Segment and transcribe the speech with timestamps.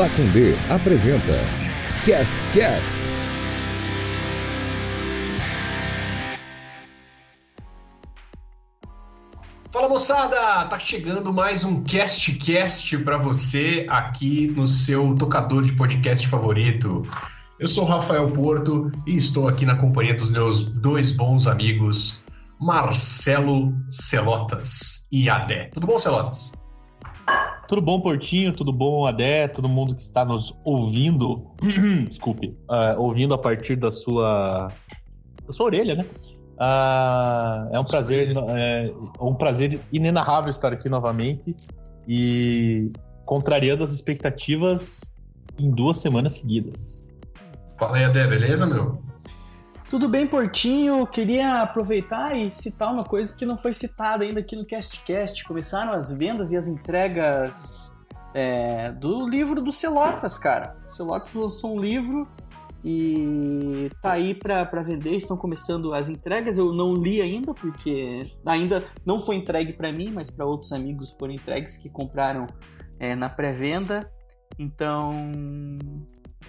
[0.00, 1.44] Pacundê apresenta
[2.06, 2.96] Cast Cast.
[9.70, 15.74] Fala moçada, tá chegando mais um Cast Cast para você aqui no seu tocador de
[15.74, 17.06] podcast favorito.
[17.58, 22.22] Eu sou Rafael Porto e estou aqui na companhia dos meus dois bons amigos,
[22.58, 25.68] Marcelo Celotas e Adé.
[25.74, 26.52] Tudo bom, Celotas?
[27.70, 28.52] Tudo bom, Portinho?
[28.52, 29.46] Tudo bom, Adé?
[29.46, 31.52] Todo mundo que está nos ouvindo,
[32.08, 34.72] desculpe, uh, ouvindo a partir da sua,
[35.46, 36.04] da sua orelha, né?
[36.58, 41.54] Uh, é um prazer, é um prazer inenarrável estar aqui novamente
[42.08, 42.90] e
[43.24, 45.02] contrariando as expectativas
[45.56, 47.08] em duas semanas seguidas.
[47.78, 49.00] Fala aí, Adé, beleza, meu?
[49.90, 51.04] Tudo bem, Portinho?
[51.04, 55.42] Queria aproveitar e citar uma coisa que não foi citada ainda aqui no CastCast.
[55.42, 57.92] Começaram as vendas e as entregas
[58.32, 60.76] é, do livro do Celotas, cara.
[60.86, 62.28] O Celotas lançou um livro
[62.84, 65.16] e tá aí para vender.
[65.16, 66.56] Estão começando as entregas.
[66.56, 71.10] Eu não li ainda porque ainda não foi entregue para mim, mas para outros amigos
[71.18, 72.46] foram entregues que compraram
[73.00, 74.08] é, na pré-venda.
[74.56, 75.32] Então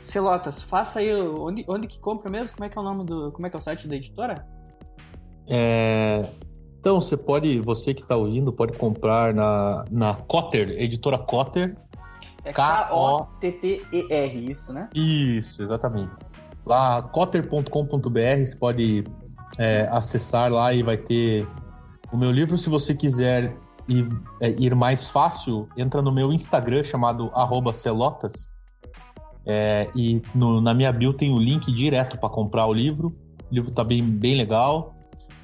[0.04, 2.56] Celotas, faça aí onde, onde que compra mesmo?
[2.56, 3.32] Como é que é o nome do.
[3.32, 4.36] Como é que é o site da editora?
[5.48, 6.30] É,
[6.82, 11.78] então, você pode, você que está ouvindo, pode comprar na, na Cotter, editora Cotter.
[12.44, 14.90] É K-O-T-T-E-R, isso, né?
[14.96, 16.12] Isso, exatamente.
[16.66, 19.04] Lá, cotter.com.br, você pode
[19.60, 21.48] é, acessar lá e vai ter
[22.12, 22.58] o meu livro.
[22.58, 23.56] Se você quiser
[23.88, 24.08] ir,
[24.42, 27.32] é, ir mais fácil, entra no meu Instagram chamado
[27.74, 28.52] celotas
[29.46, 33.16] é, e no, na minha bio tem o link direto para comprar o livro.
[33.50, 34.94] O livro tá bem, bem legal.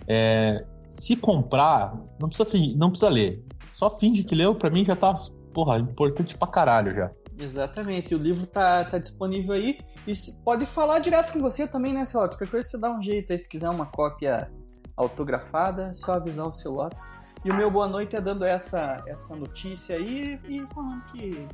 [0.08, 3.44] É, se comprar, não precisa, não precisa ler.
[3.74, 5.14] Só finge que leu, para mim já tá,
[5.54, 7.12] porra, importante pra caralho já.
[7.38, 9.78] Exatamente, o livro tá, tá disponível aí.
[10.08, 12.38] E pode falar direto com você também, né, Celotes?
[12.38, 14.50] Qualquer coisa você dá um jeito aí, se quiser uma cópia
[14.96, 17.04] autografada, só avisar o Celotes.
[17.46, 21.46] E o meu boa noite é dando essa, essa notícia aí e falando que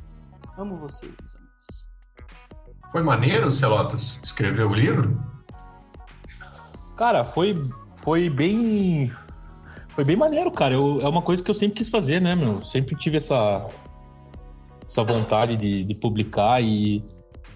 [0.56, 1.12] amo vocês.
[2.94, 5.20] Foi maneiro, Celotas, escrever o livro?
[6.96, 7.60] Cara, foi,
[7.96, 9.10] foi bem.
[9.96, 10.74] Foi bem maneiro, cara.
[10.74, 12.64] Eu, é uma coisa que eu sempre quis fazer, né, meu?
[12.64, 13.68] Sempre tive essa,
[14.86, 17.04] essa vontade de, de publicar e.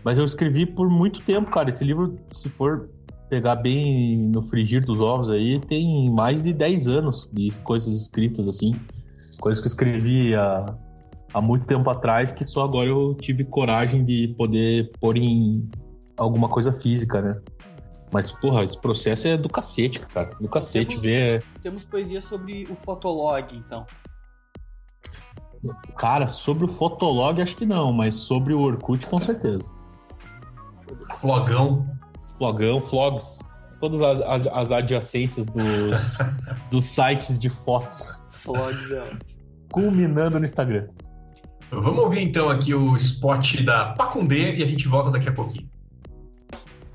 [0.02, 1.68] Mas eu escrevi por muito tempo, cara.
[1.68, 2.90] Esse livro, se for
[3.30, 8.48] pegar bem no frigir dos ovos aí, tem mais de 10 anos de coisas escritas,
[8.48, 8.74] assim.
[9.38, 10.66] Coisas que eu escrevi há
[11.32, 15.68] há muito tempo atrás que só agora eu tive coragem de poder pôr em
[16.16, 17.40] alguma coisa física, né?
[18.12, 20.30] Mas, porra, esse processo é do cacete, cara.
[20.40, 21.44] Do cacete temos, ver.
[21.62, 23.86] Temos poesia sobre o Fotolog, então.
[25.96, 29.68] Cara, sobre o Fotolog acho que não, mas sobre o Orkut com certeza.
[31.20, 31.86] Flogão.
[32.38, 33.40] Flogão, Flogs.
[33.80, 36.18] Todas as, as, as adjacências dos,
[36.70, 38.22] dos sites de fotos.
[38.28, 39.18] Flogs é.
[39.70, 40.88] Culminando no Instagram.
[41.70, 45.68] Vamos ouvir então aqui o spot da Pacundê e a gente volta daqui a pouquinho.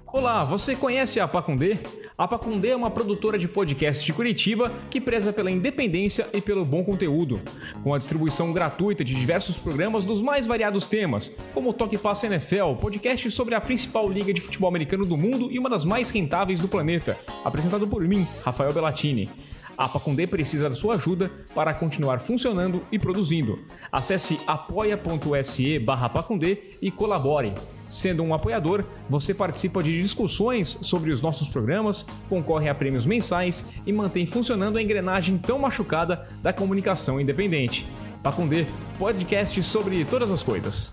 [0.07, 1.77] Olá, você conhece a Pacundê?
[2.17, 6.65] A Pacundê é uma produtora de podcast de Curitiba que preza pela independência e pelo
[6.65, 7.39] bom conteúdo,
[7.83, 12.25] com a distribuição gratuita de diversos programas dos mais variados temas, como o Toque Passa
[12.25, 16.09] NFL, podcast sobre a principal liga de futebol americano do mundo e uma das mais
[16.09, 19.29] rentáveis do planeta, apresentado por mim, Rafael Bellatini.
[19.77, 23.59] A Pacundê precisa da sua ajuda para continuar funcionando e produzindo.
[23.91, 27.53] Acesse apoia.se barra Pacundê e colabore.
[27.89, 33.73] Sendo um apoiador, você participa de discussões sobre os nossos programas, concorre a prêmios mensais
[33.85, 37.87] e mantém funcionando a engrenagem tão machucada da comunicação independente.
[38.23, 38.65] Pacundê,
[38.97, 40.91] podcast sobre todas as coisas.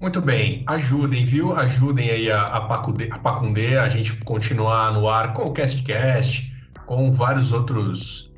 [0.00, 1.54] Muito bem, ajudem, viu?
[1.54, 6.52] Ajudem aí a, a, Pacundê, a Pacundê, a gente continuar no ar com o CastCast,
[6.86, 8.32] com vários outros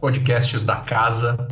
[0.00, 1.46] podcasts da casa.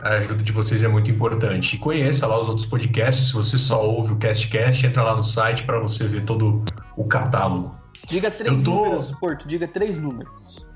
[0.00, 1.76] A ajuda de vocês é muito importante.
[1.76, 3.28] E conheça lá os outros podcasts.
[3.28, 6.64] Se você só ouve o CastCast, entra lá no site para você ver todo
[6.96, 7.74] o catálogo.
[8.08, 8.70] Diga três tô...
[8.70, 9.46] números, Porto.
[9.46, 10.66] Diga três números.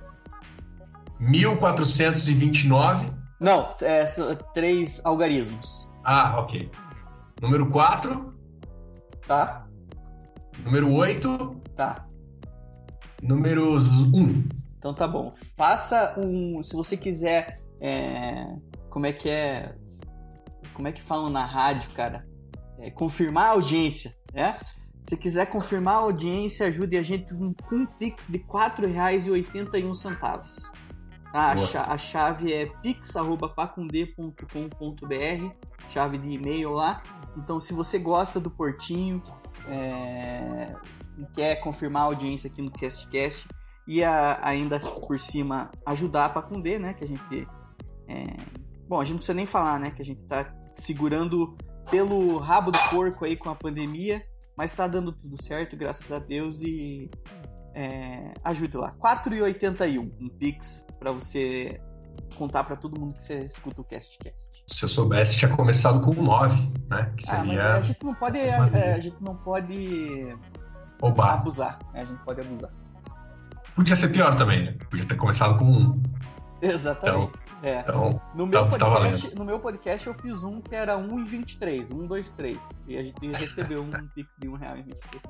[1.18, 3.10] 1429.
[3.40, 4.04] Não, é,
[4.54, 5.90] três algarismos.
[6.04, 6.70] Ah, ok.
[7.42, 8.32] Número 4.
[9.26, 9.66] Tá.
[10.64, 11.60] Número 8.
[11.76, 12.06] Tá.
[13.22, 14.44] Números 1.
[14.86, 15.34] Então tá bom.
[15.56, 16.62] Faça um.
[16.62, 17.60] Se você quiser.
[17.80, 18.46] É,
[18.88, 19.74] como é que é?
[20.74, 22.24] Como é que falam na rádio, cara?
[22.78, 24.56] É, confirmar a audiência, né?
[25.02, 30.70] Se quiser confirmar a audiência, ajude a gente com um Pix de R$ 4,81.
[31.32, 31.32] Tá?
[31.32, 31.52] A,
[31.92, 35.50] a chave é pix.pacundê.com.br,
[35.90, 37.02] chave de e-mail lá.
[37.36, 39.20] Então, se você gosta do Portinho,
[39.68, 40.72] é,
[41.18, 43.48] e quer confirmar a audiência aqui no CastCast
[43.86, 46.94] e a- ainda por cima ajudar a Pacundê, né?
[46.94, 47.48] Que a gente.
[48.08, 48.22] é,
[48.88, 49.90] bom, a gente não precisa nem falar, né?
[49.90, 51.56] Que a gente tá segurando
[51.90, 54.22] pelo rabo do porco aí com a pandemia,
[54.56, 57.10] mas tá dando tudo certo, graças a Deus, e
[57.74, 58.92] é, ajude lá.
[58.98, 61.80] 4,81 um Pix pra você
[62.36, 64.64] contar pra todo mundo que você escuta o CastCast.
[64.68, 66.60] Se eu soubesse, tinha começado com 9,
[66.90, 67.12] né?
[67.16, 68.54] Que Ah, seria a gente não pode, é,
[68.94, 70.36] a gente não pode
[71.00, 71.34] roubar.
[71.34, 72.02] abusar, né?
[72.02, 72.70] a gente pode abusar.
[73.76, 74.74] Podia ser pior também, né?
[74.90, 76.02] Podia ter começado com 1.
[76.62, 77.32] Exatamente.
[77.62, 77.80] é.
[77.80, 81.88] Então, No meu, tá- tá podcast, no meu podcast eu fiz um que era 1,23,
[81.88, 82.62] 123.
[82.88, 85.22] E a gente recebeu um Pix de R$1,23.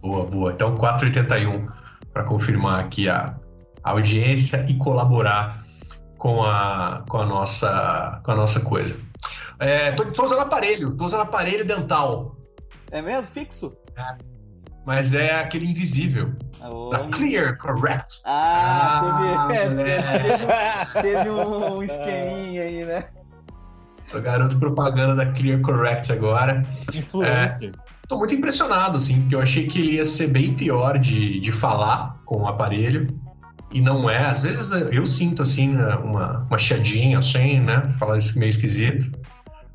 [0.00, 0.52] boa, boa.
[0.52, 1.66] Então, 4,81
[2.12, 3.34] para confirmar aqui a,
[3.82, 5.64] audiência e colaborar
[6.18, 8.96] com a, com a, nossa, com a nossa coisa.
[9.58, 12.36] É, tô, tô usando aparelho, tô usando aparelho dental,
[12.90, 13.26] É mesmo?
[13.32, 13.74] Fixo?
[14.84, 16.34] mas é aquele invisível,
[16.90, 18.20] Da Clear Correct.
[18.24, 23.04] Ah, Ah, teve, teve, teve um esqueminha aí, né?
[24.06, 26.64] Sou garoto propaganda da Clear Correct agora.
[26.94, 27.72] Influencer.
[28.08, 31.50] Tô muito impressionado, assim, porque eu achei que ele ia ser bem pior de, de
[31.50, 33.06] falar com o aparelho.
[33.72, 34.18] E não é.
[34.26, 37.82] Às vezes eu sinto, assim, uma, uma chiadinha, assim, né?
[37.98, 39.10] Falar isso meio esquisito.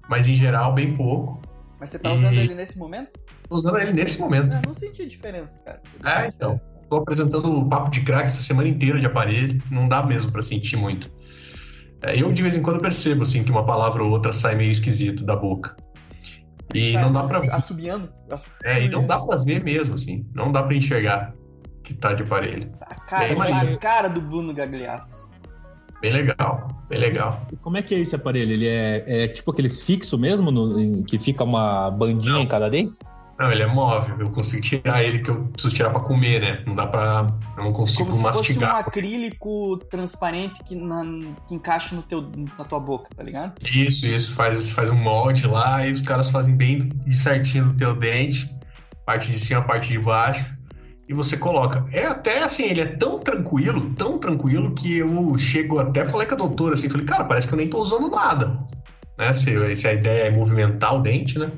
[0.10, 1.42] Mas em geral, bem pouco.
[1.78, 3.20] Mas você tá usando E- ele nesse momento?
[3.50, 4.54] Tô usando ele nesse momento.
[4.56, 5.82] Eu não senti diferença, cara.
[6.06, 6.60] É, então.
[6.92, 9.64] Tô apresentando o papo de crack essa semana inteira de aparelho.
[9.72, 11.10] Não dá mesmo pra sentir muito.
[12.04, 14.74] É, eu, de vez em quando, percebo, assim, que uma palavra ou outra sai meio
[14.74, 15.74] esquisito da boca.
[16.76, 18.10] E Tá não dá pra Assobiando?
[18.66, 20.26] É, e não dá pra ver mesmo, assim.
[20.36, 21.34] Não dá pra enxergar
[21.82, 22.70] que tá de aparelho.
[22.82, 23.74] A cara, Bem tá maneiro.
[23.76, 25.32] a cara do Bruno Gagliasso.
[26.02, 27.46] Bem legal, bem legal.
[27.62, 28.52] Como é que é esse aparelho?
[28.52, 32.70] Ele é, é tipo aqueles fixo mesmo, no- em- que fica uma bandinha em cada
[32.70, 33.00] dente?
[33.42, 34.18] Não, ele é móvel.
[34.20, 36.64] Eu consigo tirar ele, que eu preciso tirar pra comer, né?
[36.68, 37.26] Não dá pra.
[37.58, 38.76] Eu não consigo Como se fosse um mastigar.
[38.76, 41.04] acrílico transparente que, na-
[41.48, 43.54] que encaixa no teu, na tua boca, tá ligado?
[43.74, 44.34] Isso, isso.
[44.34, 48.48] Faz, faz um molde lá e os caras fazem bem certinho no teu dente.
[49.06, 50.56] Parte de cima, parte de baixo.
[51.10, 51.84] E você coloca.
[51.92, 56.36] É até assim, ele é tão tranquilo, tão tranquilo, que eu chego até falei com
[56.36, 58.60] a doutora assim, falei, cara, parece que eu nem tô usando nada.
[59.18, 59.34] Né?
[59.34, 61.52] Se, se a ideia é movimentar o dente, né?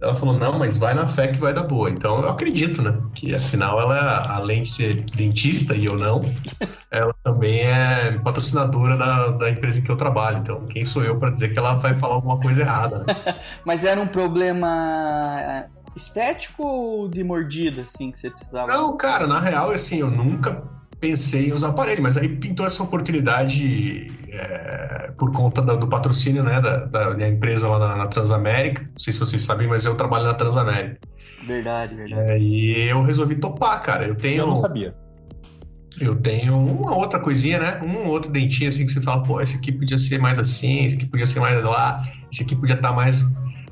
[0.00, 1.90] Ela falou, não, mas vai na fé que vai dar boa.
[1.90, 2.98] Então eu acredito, né?
[3.14, 6.20] Que afinal ela, além de ser dentista e eu não,
[6.90, 10.38] ela também é patrocinadora da, da empresa em que eu trabalho.
[10.38, 13.00] Então quem sou eu para dizer que ela vai falar alguma coisa errada?
[13.00, 13.34] Né?
[13.64, 18.68] Mas era um problema estético ou de mordida, assim, que você precisava?
[18.68, 20.62] Não, cara, na real, assim, eu nunca
[21.00, 26.42] pensei em usar aparelho, mas aí pintou essa oportunidade é, por conta da- do patrocínio,
[26.42, 28.82] né, da, da minha empresa lá na, na Transamérica.
[28.82, 30.98] Não sei se vocês sabem, mas eu trabalho na Transamérica.
[31.46, 32.32] Verdade, verdade.
[32.32, 34.06] É, e eu resolvi topar, cara.
[34.06, 34.94] Eu tenho, Eu não sabia.
[36.00, 37.80] eu tenho uma outra coisinha, né?
[37.82, 40.96] Um outro dentinho assim que você fala, pô, esse aqui podia ser mais assim, esse
[40.96, 43.24] aqui podia ser mais lá, esse aqui podia estar mais,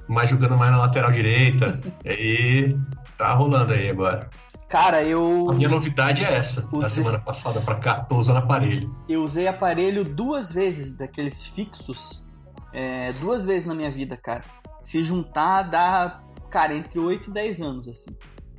[0.09, 1.79] mais jogando mais na lateral direita.
[2.05, 2.77] e aí
[3.17, 4.29] tá rolando aí agora.
[4.69, 6.63] Cara, eu, A minha novidade é essa.
[6.63, 8.95] Da Você- semana passada pra cá, tô usando aparelho.
[9.09, 12.25] eu usei aparelho duas vezes daqueles fixos.
[12.73, 14.45] é, duas vezes na minha vida, cara.
[14.85, 16.21] Se juntar, dá,
[16.51, 18.11] cara, entre 8 e 10 anos, assim.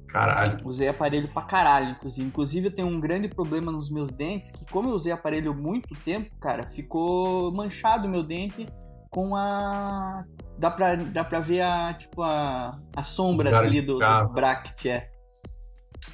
[0.07, 0.57] Caralho.
[0.65, 2.27] Usei aparelho pra caralho, inclusive.
[2.27, 5.93] Inclusive, eu tenho um grande problema nos meus dentes, que como eu usei aparelho muito
[6.03, 8.65] tempo, cara, ficou manchado o meu dente
[9.11, 10.23] com a...
[10.57, 15.07] Dá pra, dá pra ver a, tipo, a, a sombra ali do, do bracket, é.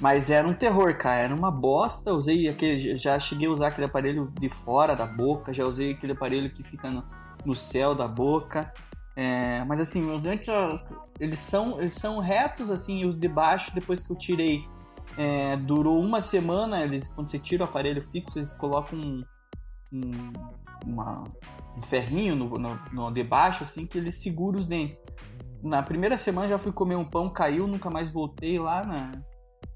[0.00, 1.22] Mas era um terror, cara.
[1.22, 2.12] Era uma bosta.
[2.12, 2.96] Usei aquele...
[2.96, 5.52] Já cheguei a usar aquele aparelho de fora da boca.
[5.52, 7.04] Já usei aquele aparelho que fica no,
[7.44, 8.72] no céu da boca.
[9.18, 10.48] É, mas assim, meus dentes,
[11.18, 14.68] eles são, eles são retos, assim, e os de baixo, depois que eu tirei,
[15.16, 19.24] é, durou uma semana, eles, quando você tira o aparelho fixo, eles colocam um,
[19.90, 20.32] um,
[20.84, 21.24] uma-
[21.74, 24.98] um ferrinho no, no, no de baixo, assim, que ele segura os dentes.
[25.62, 29.10] Na primeira semana já fui comer um pão, caiu, nunca mais voltei lá na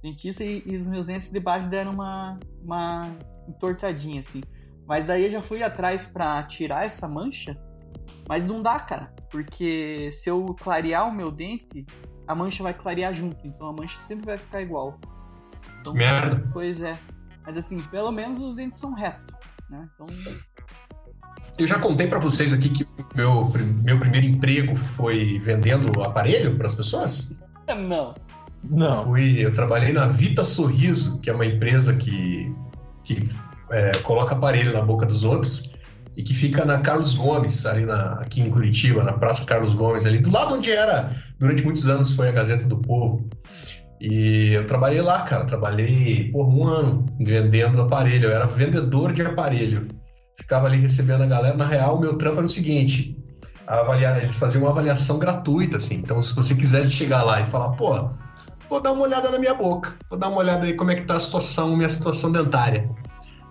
[0.03, 3.17] dentista e, e os meus dentes de baixo deram uma, uma
[3.49, 4.41] entortadinha, assim.
[4.87, 7.57] Mas daí eu já fui atrás pra tirar essa mancha,
[8.29, 9.15] mas não dá, cara.
[9.31, 11.87] Porque se eu clarear o meu dente,
[12.27, 13.47] a mancha vai clarear junto.
[13.47, 14.99] Então a mancha sempre vai ficar igual.
[15.81, 16.49] Então, Merda.
[16.53, 16.99] Pois é.
[17.45, 19.25] Mas assim, pelo menos os dentes são retos.
[19.69, 19.89] Né?
[19.95, 20.07] Então,
[21.59, 23.53] Eu já contei pra vocês aqui que meu,
[23.83, 27.31] meu primeiro emprego foi vendendo aparelho pras pessoas.
[27.89, 28.15] não.
[28.63, 29.05] Não.
[29.05, 32.53] Fui, eu trabalhei na Vita Sorriso, que é uma empresa que,
[33.05, 33.29] que
[33.71, 35.71] é, coloca aparelho na boca dos outros
[36.17, 40.05] e que fica na Carlos Gomes, ali na, aqui em Curitiba, na Praça Carlos Gomes,
[40.07, 43.29] ali do lado onde era, durante muitos anos, foi a Gazeta do Povo.
[44.01, 49.23] E eu trabalhei lá, cara, trabalhei por um ano vendendo aparelho, eu era vendedor de
[49.23, 49.89] aparelho.
[50.39, 51.57] Ficava ali recebendo a galera.
[51.57, 53.15] Na real, o meu trampo era o seguinte:
[53.67, 55.97] avaliar, eles faziam uma avaliação gratuita, assim.
[55.97, 58.09] Então, se você quisesse chegar lá e falar, pô,
[58.71, 61.03] vou dar uma olhada na minha boca, vou dar uma olhada aí como é que
[61.03, 62.89] tá a situação, minha situação dentária.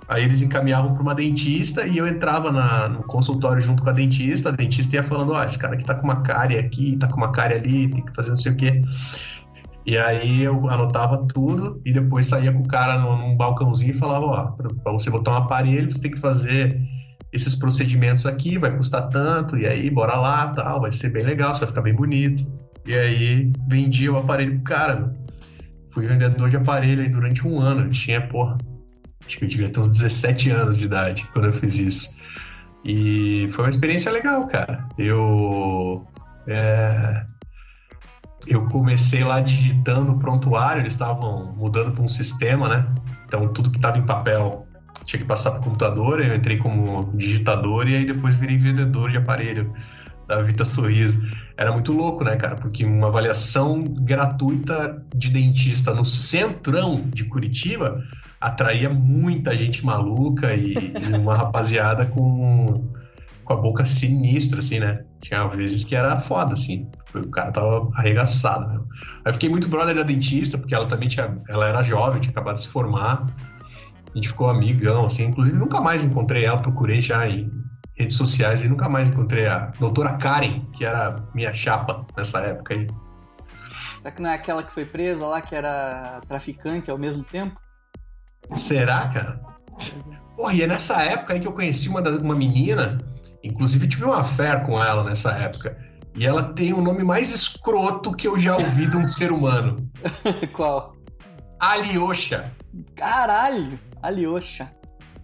[0.08, 3.94] Aí eles encaminhavam para uma dentista e eu entrava na, no consultório junto com a
[3.94, 4.50] dentista.
[4.50, 7.08] A dentista ia falando: Ó, oh, esse cara aqui tá com uma cárie aqui, tá
[7.08, 8.82] com uma cárie ali, tem que fazer não sei o quê.
[9.86, 13.98] E aí eu anotava tudo e depois saía com o cara num, num balcãozinho e
[13.98, 14.48] falava: Ó,
[14.84, 16.82] para você botar um aparelho, você tem que fazer
[17.32, 21.54] esses procedimentos aqui, vai custar tanto, e aí bora lá, tal, vai ser bem legal,
[21.54, 22.48] você vai ficar bem bonito.
[22.86, 25.16] E aí vendia o aparelho pro cara.
[25.92, 27.82] Fui vendedor de aparelho aí durante um ano.
[27.82, 28.58] Eu tinha, porra,
[29.30, 32.18] Acho que eu devia ter uns 17 anos de idade quando eu fiz isso.
[32.84, 34.88] E foi uma experiência legal, cara.
[34.98, 36.04] Eu.
[36.48, 37.26] É,
[38.48, 42.92] eu comecei lá digitando prontuário, eles estavam mudando para um sistema, né?
[43.28, 44.66] Então tudo que estava em papel
[45.06, 46.20] tinha que passar para o computador.
[46.20, 49.72] Eu entrei como digitador e aí depois virei vendedor de aparelho
[50.30, 51.20] da Vita Sorriso.
[51.58, 52.56] Era muito louco, né, cara?
[52.56, 58.00] Porque uma avaliação gratuita de dentista no centrão de Curitiba
[58.40, 62.90] atraía muita gente maluca e, e uma rapaziada com,
[63.44, 65.04] com a boca sinistra, assim, né?
[65.20, 66.88] Tinha vezes que era foda, assim.
[67.14, 68.80] O cara tava arregaçado, né?
[69.26, 71.42] Aí fiquei muito brother da dentista, porque ela também tinha.
[71.50, 73.26] Ela era jovem, tinha acabado de se formar.
[74.12, 75.26] A gente ficou amigão, assim.
[75.26, 77.52] Inclusive, nunca mais encontrei ela, procurei já em
[78.00, 82.74] redes sociais e nunca mais encontrei a doutora Karen, que era minha chapa nessa época
[82.74, 82.88] aí.
[83.98, 87.60] Será que não é aquela que foi presa lá, que era traficante ao mesmo tempo?
[88.52, 89.42] Será, cara?
[90.36, 92.98] Porra, e é nessa época aí que eu conheci uma, uma menina,
[93.44, 95.78] inclusive tive uma fé com ela nessa época.
[96.16, 99.76] E ela tem o nome mais escroto que eu já ouvi de um ser humano.
[100.54, 100.96] Qual?
[101.60, 102.52] Aliosha.
[102.96, 104.72] Caralho, Aliosha.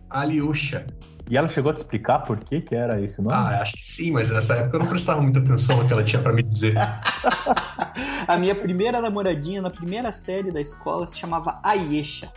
[0.10, 0.86] Aliosha.
[1.30, 3.36] E ela chegou a te explicar por que, que era esse nome?
[3.36, 6.04] Ah, acho que sim, mas nessa época eu não prestava muita atenção no que ela
[6.04, 6.76] tinha para me dizer.
[8.28, 12.32] a minha primeira namoradinha na primeira série da escola se chamava Ayesha.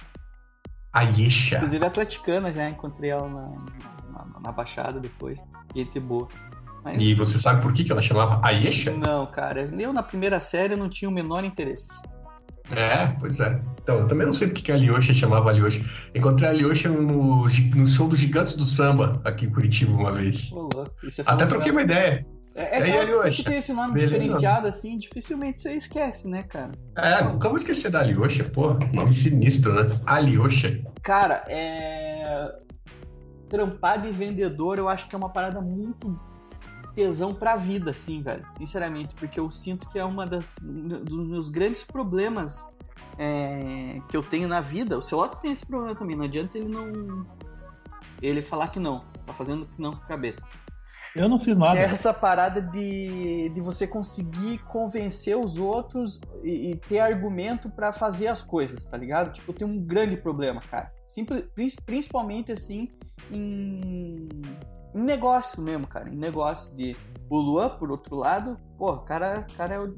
[0.92, 1.56] Ayesha.
[1.56, 3.48] Inclusive atleticana já, encontrei ela na,
[4.10, 5.44] na, na Baixada depois.
[5.76, 6.26] Gente boa.
[6.82, 6.96] Mas...
[6.98, 8.96] E você sabe por que, que ela chamava Ayesha?
[8.96, 9.68] Não, cara.
[9.78, 11.88] Eu na primeira série não tinha o menor interesse.
[12.70, 13.60] É, pois é.
[13.82, 15.80] Então, eu também não sei porque que a Alyosha chamava Alyosha.
[16.14, 20.50] Encontrei a Alyosha no, no show dos Gigantes do Samba, aqui em Curitiba, uma vez.
[21.24, 22.26] Até troquei uma ideia.
[22.54, 24.18] É, é, é claro que tem esse nome Beleza.
[24.18, 26.72] diferenciado assim, dificilmente você esquece, né, cara?
[26.96, 28.74] É, nunca vou esquecer da Alyosha, pô.
[28.92, 29.96] Nome sinistro, né?
[30.04, 30.82] Alyosha.
[31.02, 32.52] Cara, é.
[33.48, 36.20] Trampar de vendedor eu acho que é uma parada muito
[36.94, 38.46] tesão pra vida, assim, velho.
[38.56, 42.66] Sinceramente, porque eu sinto que é uma das dos meus grandes problemas
[43.18, 44.96] é, que eu tenho na vida.
[44.96, 47.26] O Celotes tem esse problema também, não adianta ele não.
[48.22, 49.04] Ele falar que não.
[49.26, 50.42] Tá fazendo que não com a cabeça.
[51.14, 51.78] Eu não fiz nada.
[51.78, 57.92] É essa parada de, de você conseguir convencer os outros e, e ter argumento para
[57.92, 59.32] fazer as coisas, tá ligado?
[59.32, 60.92] Tipo, eu tenho um grande problema, cara.
[61.06, 62.90] Simples, principalmente assim
[63.32, 64.28] em,
[64.94, 66.08] em negócio mesmo, cara.
[66.08, 66.96] Em negócio de.
[67.28, 69.94] O Luan, por outro lado, pô, o cara, cara é o,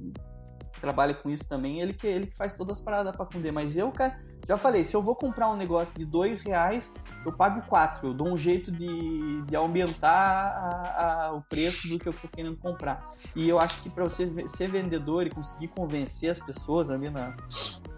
[0.80, 3.52] trabalha com isso também, ele que, ele que faz todas as paradas pra Cundê.
[3.52, 4.18] Mas eu, cara,
[4.48, 6.92] já falei, se eu vou comprar um negócio de dois reais,
[7.24, 8.08] eu pago quatro.
[8.08, 12.26] Eu dou um jeito de, de aumentar a, a, o preço do que eu tô
[12.26, 13.12] querendo comprar.
[13.36, 17.36] E eu acho que para você ser vendedor e conseguir convencer as pessoas ali na,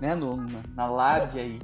[0.00, 1.58] né, no, na, na lábia e,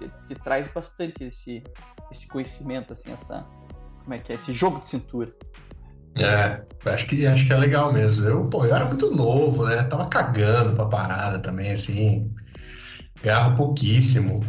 [0.00, 1.62] e, e, traz bastante esse,
[2.10, 3.46] esse conhecimento, assim, essa.
[4.04, 4.36] Como é que é?
[4.36, 5.32] Esse jogo de cintura.
[6.16, 8.26] É, acho que, acho que é legal mesmo.
[8.26, 9.82] Eu, pô, eu era muito novo, né?
[9.82, 12.30] Tava cagando pra parada também, assim.
[13.22, 14.44] Ganhava pouquíssimo.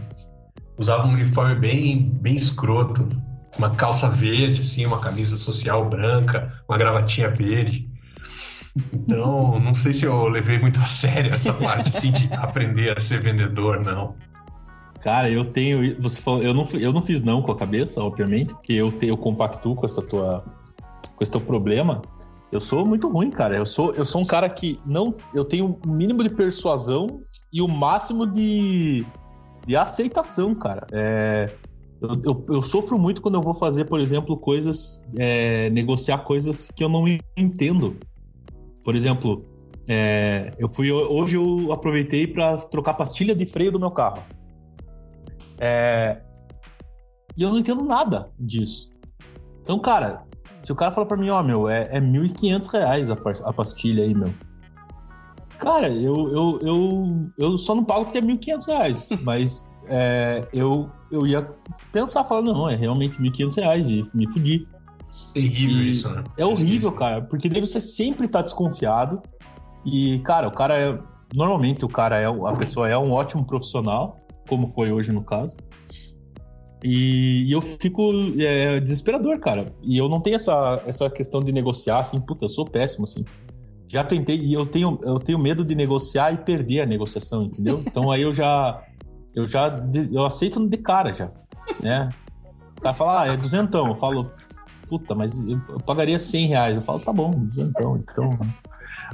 [0.78, 3.08] Usava um uniforme bem, bem escroto.
[3.58, 7.90] Uma calça verde, assim, uma camisa social branca, uma gravatinha verde.
[8.94, 13.00] Então, não sei se eu levei muito a sério essa parte, assim, de aprender a
[13.00, 14.18] ser vendedor, não.
[15.06, 16.02] Cara, eu tenho.
[16.02, 19.06] Você falou, eu não, eu não fiz não com a cabeça, obviamente, porque eu, te,
[19.06, 20.44] eu compactuo com essa tua
[21.16, 22.02] com esse teu problema,
[22.52, 23.56] eu sou muito ruim, cara.
[23.56, 25.14] Eu sou, eu sou um cara que não.
[25.32, 27.22] Eu tenho o mínimo de persuasão
[27.54, 29.06] e o máximo de,
[29.68, 30.88] de aceitação, cara.
[30.92, 31.54] É,
[32.02, 35.06] eu, eu, eu, sofro muito quando eu vou fazer, por exemplo, coisas.
[35.20, 37.06] É, negociar coisas que eu não
[37.38, 37.96] entendo.
[38.84, 39.46] Por exemplo,
[39.88, 44.24] é, eu fui hoje eu aproveitei para trocar pastilha de freio do meu carro.
[45.60, 46.22] É,
[47.38, 48.90] E eu não entendo nada disso.
[49.62, 50.24] Então, cara,
[50.58, 54.04] se o cara falar pra mim, ó, meu, é, é 1.500 reais a, a pastilha
[54.04, 54.34] aí, meu.
[55.58, 59.10] Cara, eu, eu, eu, eu só não pago porque é 1.500 reais.
[59.24, 61.42] Mas é, eu, eu ia
[61.92, 64.68] pensar, falar, não, é realmente 1.500 reais e me fudi.
[65.34, 66.24] Terrível E isso, né?
[66.38, 66.98] É horrível, Isso.
[66.98, 69.22] cara, porque daí você sempre tá desconfiado.
[69.86, 71.00] E, cara, o cara é.
[71.34, 72.26] Normalmente o cara é.
[72.26, 75.56] A pessoa é um ótimo profissional, como foi hoje no caso.
[76.84, 79.66] E, e eu fico é, desesperador, cara.
[79.82, 83.26] E eu não tenho essa, essa questão de negociar, assim, puta, eu sou péssimo, assim.
[83.88, 87.82] Já tentei, e eu tenho, eu tenho medo de negociar e perder a negociação, entendeu?
[87.86, 88.84] Então aí eu já.
[89.34, 89.76] Eu já.
[90.12, 91.32] Eu aceito de cara já.
[91.82, 92.10] Né?
[92.78, 93.88] O cara fala, ah, é duzentão.
[93.88, 94.32] Eu falo,
[94.88, 96.78] puta, mas eu, pagaria 100 reais.
[96.78, 97.98] Eu falo, tá bom, duzentão.
[97.98, 98.30] Então,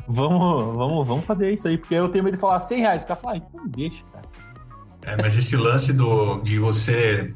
[0.08, 1.78] vamos, vamos, vamos fazer isso aí.
[1.78, 3.04] Porque eu tenho medo de falar 100 reais.
[3.04, 4.31] O cara fala, ah, então deixa, cara.
[5.06, 7.34] É, mas esse lance do, de você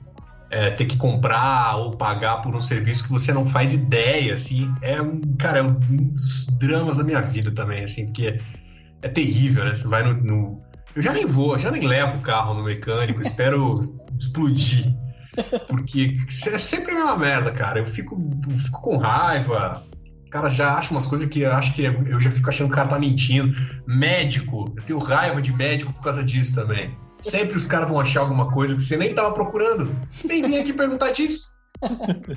[0.52, 4.74] é, ter que comprar ou pagar por um serviço que você não faz ideia, assim,
[4.84, 8.40] é um, cara, é um dos dramas da minha vida também, assim, porque
[9.02, 9.76] é terrível, né?
[9.76, 10.62] Você vai no, no-
[10.96, 13.80] Eu já nem vou, já nem levo o carro no mecânico, espero
[14.20, 14.94] explodir.
[15.68, 16.16] Porque
[16.48, 17.80] é sempre a mesma merda, cara.
[17.80, 18.16] Eu fico,
[18.50, 19.84] eu fico com raiva.
[20.32, 22.76] Cara já acha umas coisas que eu acho que eu já fico achando que o
[22.76, 23.54] cara tá mentindo.
[23.86, 26.96] Médico, eu tenho raiva de médico por causa disso também.
[27.30, 29.96] Sempre os caras vão achar alguma coisa que você nem tava procurando.
[30.26, 31.54] Nem vim aqui perguntar disso.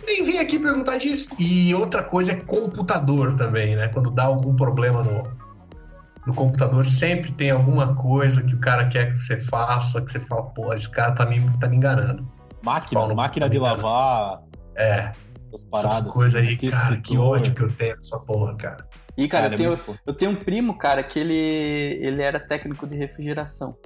[0.06, 1.34] Nem vim aqui perguntar disso.
[1.38, 3.88] E outra coisa é computador também, né?
[3.88, 5.22] Quando dá algum problema no,
[6.26, 10.20] no computador, sempre tem alguma coisa que o cara quer que você faça, que você
[10.20, 12.26] fala, pô, esse cara tá me, tá me enganando.
[12.62, 13.82] Máquina, Paulo, máquina de obrigado.
[13.84, 14.40] lavar
[14.76, 15.12] É,
[15.54, 15.98] as paradas.
[15.98, 16.80] essas coisas aí, aquecedor.
[16.80, 18.88] cara, que ódio que eu tenho dessa porra, cara.
[19.16, 19.98] E, cara, Cara, eu, é tenho, muito foda.
[20.06, 21.34] eu tenho um primo, cara, que ele,
[22.00, 23.76] ele era técnico de refrigeração.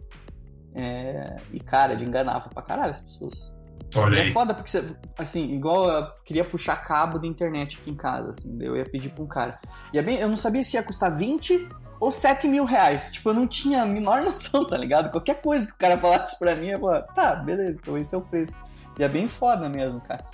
[0.74, 3.54] É, e, cara, ele enganava pra caralho as pessoas.
[3.94, 4.32] Olha E é aí.
[4.32, 8.56] foda porque, você, assim, igual eu queria puxar cabo da internet aqui em casa, assim,
[8.60, 9.58] eu ia pedir pra um cara.
[9.92, 11.68] E é bem, eu não sabia se ia custar 20
[12.00, 13.12] ou 7 mil reais.
[13.12, 15.10] Tipo, eu não tinha a menor noção, tá ligado?
[15.10, 18.18] Qualquer coisa que o cara falasse pra mim, eu falava, tá, beleza, então esse é
[18.18, 18.58] o preço.
[18.98, 20.24] E é bem foda mesmo, cara.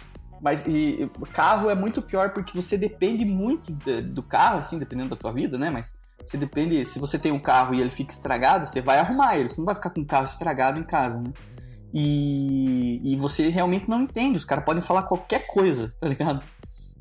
[0.40, 4.78] Mas e, o carro é muito pior porque você depende muito de- do carro, assim,
[4.78, 5.68] dependendo da tua vida, né?
[5.68, 9.36] Mas você depende, se você tem um carro e ele fica estragado, você vai arrumar
[9.36, 11.32] ele, você não vai ficar com o carro estragado em casa, né?
[11.92, 16.42] E, e você realmente não entende, os caras podem falar qualquer coisa, tá ligado?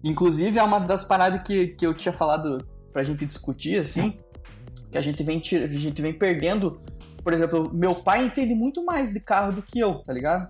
[0.03, 2.58] Inclusive, é uma das paradas que, que eu tinha falado
[2.93, 4.17] pra gente discutir, assim,
[4.91, 6.80] que a gente vem, a gente vem perdendo.
[7.23, 10.47] Por exemplo, meu pai entende muito mais de carro do que eu, tá ligado?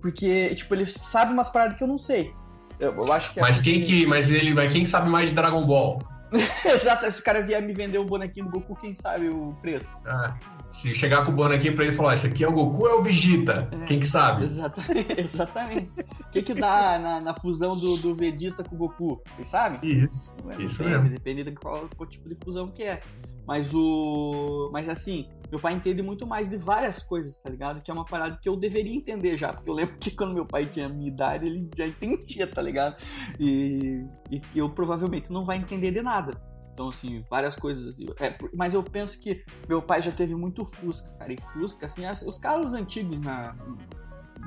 [0.00, 2.32] Porque, tipo, ele sabe umas paradas que eu não sei.
[2.80, 4.06] Eu, eu acho que é Mas quem que.
[4.06, 4.68] Mas ele vai.
[4.68, 5.98] Quem sabe mais de Dragon Ball?
[6.64, 10.02] Exato, se o cara vier me vender o bonequinho do Goku, quem sabe o preço?
[10.06, 10.36] Ah,
[10.70, 12.94] se chegar com o bonequinho pra ele falar, esse aqui é o Goku ou é
[12.94, 13.68] o Vegeta?
[13.70, 13.84] É.
[13.84, 14.44] Quem que sabe?
[14.44, 15.12] Exatamente.
[15.20, 15.90] Exatamente.
[16.20, 19.22] O que que dá na, na fusão do, do Vegeta com o Goku?
[19.34, 19.78] Vocês sabem?
[19.82, 20.34] Isso.
[20.48, 21.10] É, Isso depende, mesmo.
[21.10, 23.02] depende de qual, qual tipo de fusão que é.
[23.46, 24.70] Mas o.
[24.72, 27.80] Mas assim, meu pai entende muito mais de várias coisas, tá ligado?
[27.82, 29.52] Que é uma parada que eu deveria entender já.
[29.52, 32.96] Porque eu lembro que quando meu pai tinha minha idade, ele já entendia, tá ligado?
[33.40, 36.30] E, e eu provavelmente não vai entender de nada.
[36.72, 37.96] Então, assim, várias coisas.
[38.18, 41.32] É, por- mas eu penso que meu pai já teve muito Fusca, cara.
[41.32, 43.54] E Fusca, assim, as- os carros antigos na,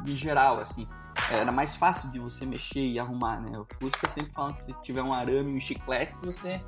[0.08, 0.88] em geral, assim,
[1.30, 3.58] era mais fácil de você mexer e arrumar, né?
[3.60, 6.60] O Fusca sempre falam que se tiver um arame e um chiclete, você,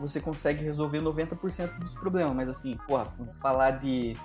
[0.00, 2.34] você consegue resolver 90% dos problemas.
[2.34, 3.04] Mas assim, porra,
[3.40, 4.16] falar de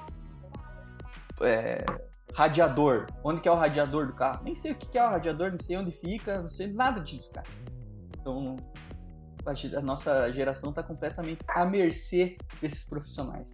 [1.42, 1.78] é,
[2.34, 3.06] radiador.
[3.24, 4.42] Onde que é o radiador do carro?
[4.44, 7.32] Nem sei o que é o radiador, não sei onde fica, não sei nada disso,
[7.32, 7.48] cara.
[8.20, 8.56] Então,
[9.46, 13.48] a nossa geração tá completamente à mercê desses profissionais.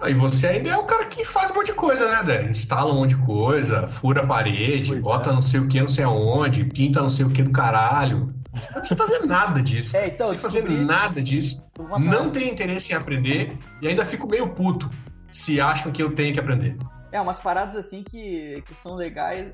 [0.00, 2.50] Aí você ainda é o cara que faz um monte de coisa, né, Dé?
[2.50, 5.32] Instala um monte de coisa, fura a parede, Pois bota é.
[5.32, 8.34] não sei o que, não sei aonde, pinta não sei o que do caralho.
[8.66, 9.96] Não precisa fazer nada disso.
[9.96, 11.68] É, então, não precisa fazer nada disso.
[11.98, 14.90] Não tenho interesse em aprender e ainda fico meio puto
[15.30, 16.76] se acham que eu tenho que aprender.
[17.10, 19.52] É, umas paradas assim que, que são legais.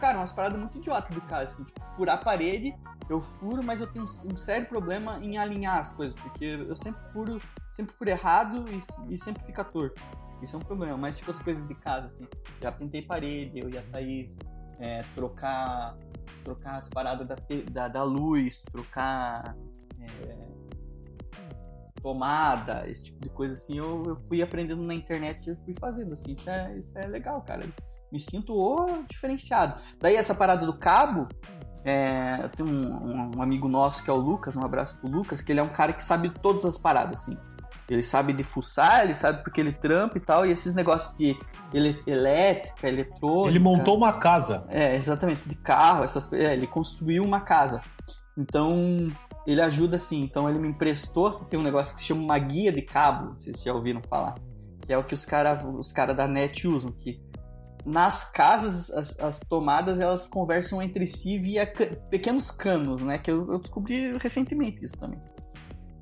[0.00, 1.62] Cara, umas paradas muito idiotas do cara, assim.
[1.62, 2.74] Tipo, furar a parede,
[3.08, 7.00] eu furo, mas eu tenho um sério problema em alinhar as coisas, porque eu sempre
[7.12, 7.40] furo,
[7.72, 10.00] sempre furo errado e, e sempre fica torto.
[10.42, 12.26] Isso é um problema, mas tipo as coisas de casa, assim.
[12.60, 14.28] Já pintei parede, eu e a Thaís,
[14.80, 15.96] é, trocar,
[16.48, 17.36] trocar as paradas da,
[17.70, 19.54] da, da luz, trocar
[20.00, 20.48] é,
[22.02, 26.12] tomada, esse tipo de coisa assim, eu, eu fui aprendendo na internet e fui fazendo,
[26.14, 27.68] assim, isso é, isso é legal, cara.
[28.10, 29.78] Me sinto o diferenciado.
[29.98, 31.28] Daí essa parada do cabo,
[31.84, 35.10] é, eu tenho um, um- um amigo nosso que é o Lucas, um abraço pro
[35.10, 37.36] Lucas, que ele é um cara que sabe todas as paradas, assim.
[37.88, 41.38] Ele sabe de fuçar, ele sabe porque ele trampa e tal, e esses negócios de
[41.72, 43.48] ele, elétrica, eletrônica.
[43.48, 44.66] Ele montou uma casa.
[44.68, 47.80] É, exatamente, de carro, essas é, ele construiu uma casa.
[48.36, 49.10] Então,
[49.46, 50.22] ele ajuda assim.
[50.22, 53.62] Então, ele me emprestou, tem um negócio que se chama uma guia de cabo, vocês
[53.62, 54.34] já ouviram falar,
[54.86, 57.20] que é o que os caras os cara da net usam, que
[57.86, 61.66] nas casas, as, as, tomadas, elas conversam entre si via
[62.10, 63.16] pequenos canos, né?
[63.16, 65.18] Que eu, eu descobri recentemente isso também.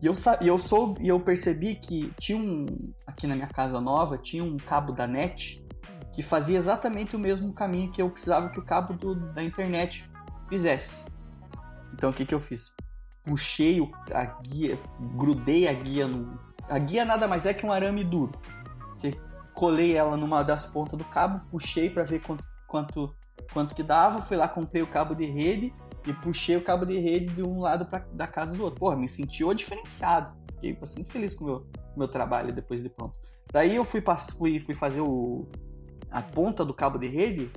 [0.03, 2.67] E eu, e eu soube, e eu percebi que tinha um.
[3.07, 5.65] Aqui na minha casa nova, tinha um cabo da net
[6.13, 10.11] que fazia exatamente o mesmo caminho que eu precisava que o cabo do, da internet
[10.49, 11.05] fizesse.
[11.93, 12.75] Então o que, que eu fiz?
[13.25, 14.79] Puxei o, a guia,
[15.17, 16.39] grudei a guia no.
[16.69, 18.33] A guia nada mais é que um arame duro.
[18.93, 19.13] Você
[19.55, 23.17] colei ela numa das pontas do cabo, puxei para ver quanto, quanto,
[23.53, 25.73] quanto que dava, fui lá, comprei o cabo de rede
[26.07, 28.81] e puxei o cabo de rede de um lado pra, da casa do outro.
[28.81, 30.37] Porra, me senti o diferenciado.
[30.55, 31.67] Fiquei bastante feliz com o meu,
[31.97, 33.19] meu trabalho depois de pronto.
[33.53, 34.03] Daí eu fui,
[34.39, 35.47] fui, fui fazer o,
[36.11, 37.51] a ponta do cabo de rede,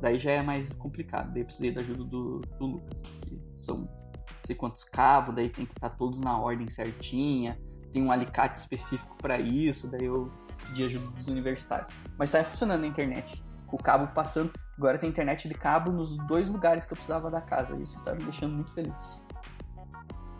[0.00, 1.32] daí já é mais complicado.
[1.32, 5.48] Daí eu precisei da ajuda do, do Lucas, que são não sei quantos cabos, daí
[5.48, 7.60] tem que estar tá todos na ordem certinha,
[7.92, 10.30] tem um alicate específico para isso, daí eu
[10.66, 11.90] pedi ajuda dos universitários.
[12.16, 14.52] Mas tá funcionando na internet, com o cabo passando.
[14.80, 17.76] Agora tem internet de cabo nos dois lugares que eu precisava da casa.
[17.76, 19.26] Isso tá me deixando muito feliz.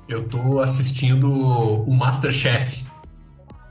[0.08, 2.86] Eu tô assistindo o Masterchef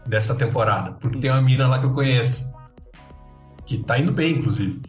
[0.05, 2.53] dessa temporada, porque tem uma mina lá que eu conheço,
[3.65, 4.79] que tá indo bem, inclusive,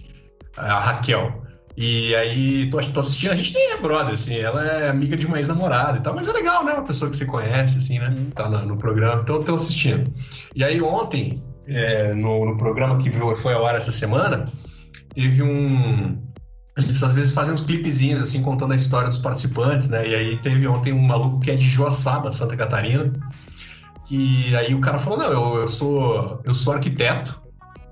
[0.54, 1.46] a Raquel.
[1.78, 5.26] E aí, tô, tô assistindo, a gente nem é brother, assim, ela é amiga de
[5.26, 6.74] uma ex-namorada e tal, mas é legal, né?
[6.74, 8.26] Uma pessoa que você conhece, assim, né?
[8.34, 10.12] Tá no, no programa, então tô assistindo.
[10.54, 14.52] E aí, ontem, é, no, no, programa que foi ao ar essa semana,
[15.20, 16.18] teve um.
[16.76, 20.08] Eles às vezes fazem uns clipezinhos, assim, contando a história dos participantes, né?
[20.08, 23.12] E aí teve ontem um maluco que é de Joaçaba, Santa Catarina,
[24.06, 27.40] que aí o cara falou: Não, eu, eu, sou, eu sou arquiteto,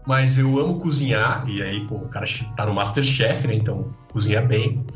[0.06, 1.44] mas eu amo cozinhar.
[1.48, 2.24] E aí, pô, o cara
[2.56, 3.54] tá no Masterchef, né?
[3.54, 4.86] Então, cozinha bem.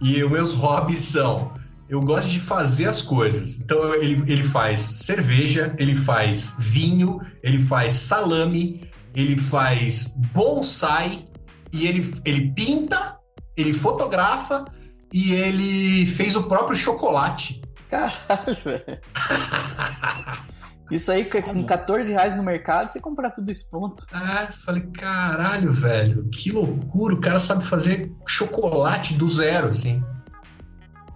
[0.00, 1.52] E os meus hobbies são
[1.88, 3.58] eu gosto de fazer as coisas.
[3.58, 11.24] Então ele, ele faz cerveja, ele faz vinho, ele faz salame, ele faz bonsai
[11.72, 13.18] e ele, ele pinta,
[13.56, 14.64] ele fotografa
[15.12, 17.60] e ele fez o próprio chocolate.
[17.88, 19.00] Caralho, velho.
[20.90, 24.04] Isso aí, com 14 reais no mercado, você comprar tudo isso pronto.
[24.12, 27.14] Ah, falei, caralho, velho, que loucura.
[27.14, 30.02] O cara sabe fazer chocolate do zero, assim.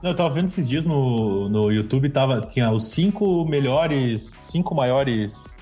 [0.01, 5.57] Eu tava vendo esses dias no, no YouTube, tava, tinha os cinco melhores, cinco maiores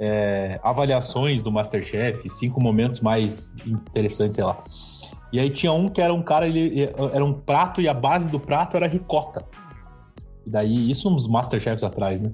[0.00, 4.62] é, avaliações do Masterchef, cinco momentos mais interessantes, sei lá.
[5.32, 8.30] E aí tinha um que era um cara, ele era um prato e a base
[8.30, 9.44] do prato era ricota.
[10.46, 12.32] E daí, isso uns Masterchefs atrás, né?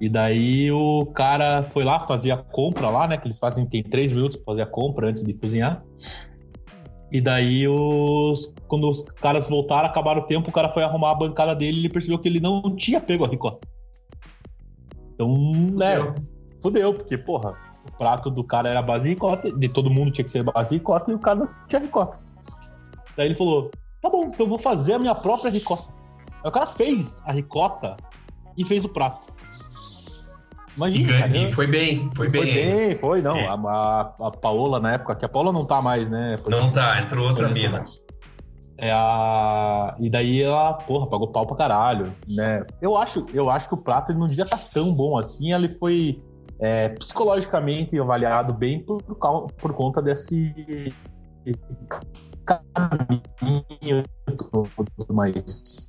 [0.00, 3.16] E daí o cara foi lá fazer a compra lá, né?
[3.18, 5.84] Que eles fazem, tem três minutos pra fazer a compra antes de cozinhar.
[7.12, 11.14] E daí, os, quando os caras voltaram, acabaram o tempo, o cara foi arrumar a
[11.14, 13.68] bancada dele e ele percebeu que ele não tinha pego a ricota.
[15.14, 15.30] Então,
[15.74, 15.98] né,
[16.62, 17.54] fudeu, porque, porra,
[17.86, 20.70] o prato do cara era base de ricota, de todo mundo tinha que ser base
[20.70, 22.18] de ricota e o cara não tinha ricota.
[23.16, 23.70] Daí ele falou:
[24.00, 25.84] tá bom, então eu vou fazer a minha própria ricota.
[26.42, 27.96] Aí o cara fez a ricota
[28.56, 29.32] e fez o prato.
[30.76, 32.54] Imagina, cara, foi bem, foi, foi bem.
[32.54, 33.36] bem foi, não.
[33.36, 33.46] É.
[33.46, 36.36] A, a, a Paola na época, que a Paola não tá mais, né?
[36.38, 37.84] Foi, não tá, entrou outra mina.
[38.78, 39.94] É a...
[40.00, 42.64] E daí ela, porra, pagou pau pra caralho, né?
[42.80, 45.52] Eu acho, eu acho que o prato ele não devia estar tá tão bom assim,
[45.52, 46.20] ele foi
[46.62, 50.94] é, psicologicamente avaliado bem por, por conta desse
[52.46, 54.04] caminho
[54.96, 55.88] tudo mais.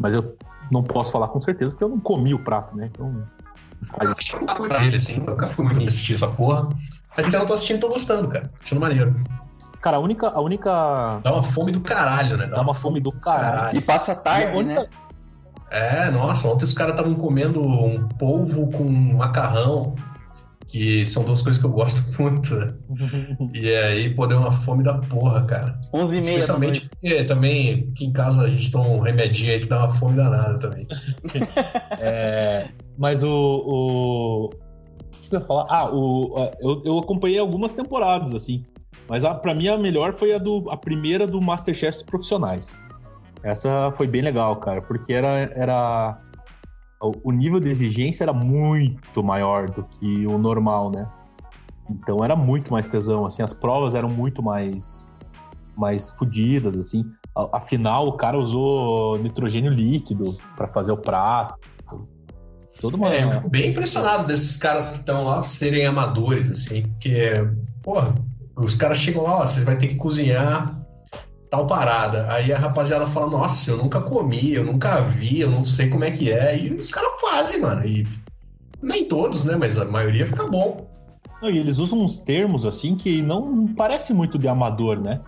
[0.00, 0.36] Mas eu
[0.70, 2.86] não posso falar com certeza porque eu não comi o prato, né?
[2.86, 3.26] Então.
[4.00, 4.14] Eu
[4.56, 6.68] fui pra ele, assim, nunca fui muito assistir essa porra.
[7.16, 8.52] Mas então eu tô assistindo e tô gostando, cara.
[8.62, 9.16] Achando maneiro.
[9.80, 11.20] Cara, a única, a única.
[11.22, 12.46] Dá uma fome do caralho, né?
[12.46, 13.76] Dá, uma, fome do caralho.
[13.76, 14.82] E passa tarde, única...
[14.82, 14.88] né?
[15.70, 18.84] É, nossa, ontem os caras estavam comendo um polvo com
[19.16, 19.94] macarrão
[20.68, 22.74] que são duas coisas que eu gosto muito, né?
[23.54, 25.80] e aí, pô, deu uma fome da porra, cara.
[25.92, 29.60] 11 e meia Especialmente porque também aqui em casa a gente toma um remedinho aí
[29.60, 30.86] que dá uma fome danada também.
[31.98, 34.44] é, mas o, o...
[34.46, 34.50] O
[35.28, 35.66] que eu ia falar?
[35.68, 38.64] Ah, o, eu, eu acompanhei algumas temporadas, assim.
[39.08, 42.82] Mas a, pra mim a melhor foi a, do, a primeira do Masterchef Profissionais.
[43.42, 46.18] Essa foi bem legal, cara, porque era, era
[47.00, 51.08] o nível de exigência era muito maior do que o normal, né?
[51.88, 55.06] Então era muito mais tesão, assim, as provas eram muito mais
[55.76, 57.04] mais fodidas, assim.
[57.52, 61.56] Afinal, o cara usou nitrogênio líquido para fazer o prato.
[62.80, 63.12] Todo mundo.
[63.12, 67.30] É, eu fico bem impressionado desses caras que estão lá serem amadores, assim, porque,
[67.82, 68.12] porra,
[68.56, 70.76] os caras chegam lá, ó, vocês vai ter que cozinhar
[71.50, 72.30] tal parada.
[72.32, 76.04] Aí a rapaziada fala, nossa, eu nunca comi, eu nunca vi, eu não sei como
[76.04, 76.58] é que é.
[76.58, 77.84] E os caras fazem, mano.
[77.84, 78.06] E
[78.82, 79.56] nem todos, né?
[79.56, 80.88] Mas a maioria fica bom.
[81.40, 85.20] Não, e eles usam uns termos assim que não parece muito de amador, né?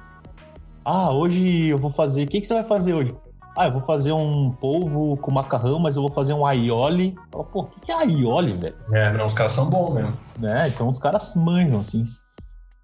[0.85, 2.25] Ah, hoje eu vou fazer.
[2.25, 3.15] O que, que você vai fazer hoje?
[3.57, 7.15] Ah, eu vou fazer um polvo com macarrão, mas eu vou fazer um aioli.
[7.33, 8.77] Fala, Pô, o que, que é aioli, velho?
[8.93, 10.17] É, não, os caras são bons mesmo.
[10.39, 10.69] Né?
[10.69, 12.05] Então os caras manjam, assim.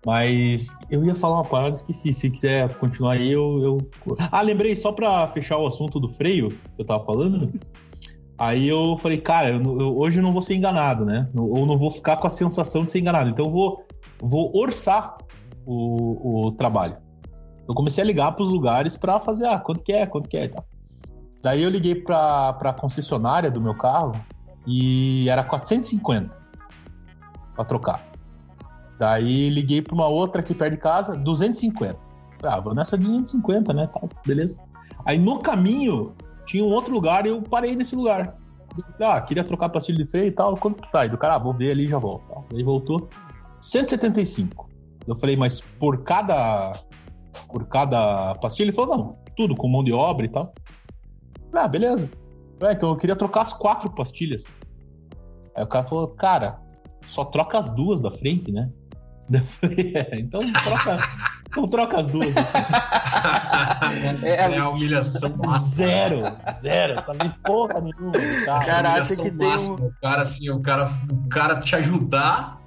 [0.07, 2.13] Mas eu ia falar uma parada, esqueci.
[2.13, 3.59] Se quiser continuar aí, eu,
[4.07, 4.17] eu.
[4.31, 7.53] Ah, lembrei, só pra fechar o assunto do freio que eu tava falando.
[8.39, 11.29] Aí eu falei, cara, eu, eu- hoje eu não vou ser enganado, né?
[11.37, 13.31] Ou não vou ficar com a sensação de ser enganado.
[13.31, 13.85] Então eu vou,
[14.23, 15.17] vou orçar
[15.67, 16.99] o, o trabalho.
[17.69, 20.45] Eu comecei a ligar pros lugares pra fazer, ah, quanto que é, quanto que é
[20.45, 20.65] e tal.
[21.43, 24.13] Daí eu liguei pra, pra concessionária do meu carro
[24.65, 26.39] e era 450
[27.57, 28.06] pra trocar.
[28.99, 31.99] Daí liguei pra uma outra aqui perto de casa, 250.
[32.43, 33.87] Ah, vou nessa de 250, né?
[33.87, 34.63] Tá, beleza.
[35.05, 38.35] Aí no caminho tinha um outro lugar e eu parei nesse lugar.
[39.01, 40.57] Ah, queria trocar pastilha de freio e tal.
[40.57, 41.09] Quanto que sai?
[41.09, 42.25] Do cara, ah, vou ver ali e já volto.
[42.53, 43.09] Daí voltou.
[43.59, 44.69] 175.
[45.07, 46.73] Eu falei, mas por cada.
[47.49, 48.67] Por cada pastilha?
[48.67, 50.53] Ele falou, não, tudo com mão de obra e tal.
[51.53, 52.11] Ah, beleza.
[52.63, 54.57] Ah, então eu queria trocar as quatro pastilhas.
[55.55, 56.61] Aí o cara falou, cara,
[57.07, 58.71] só troca as duas da frente, né?
[59.33, 60.99] Eu falei, é, então troca,
[61.49, 62.33] então troca as duas.
[64.25, 65.59] é, a humilhação máxima.
[65.87, 66.23] Zero,
[66.61, 68.13] zero, sabe porra nenhuma,
[68.45, 68.65] cara.
[68.65, 69.75] Cara, A acha humilhação que tem máxima.
[69.75, 72.59] um- O cara, assim, o cara, o cara te ajudar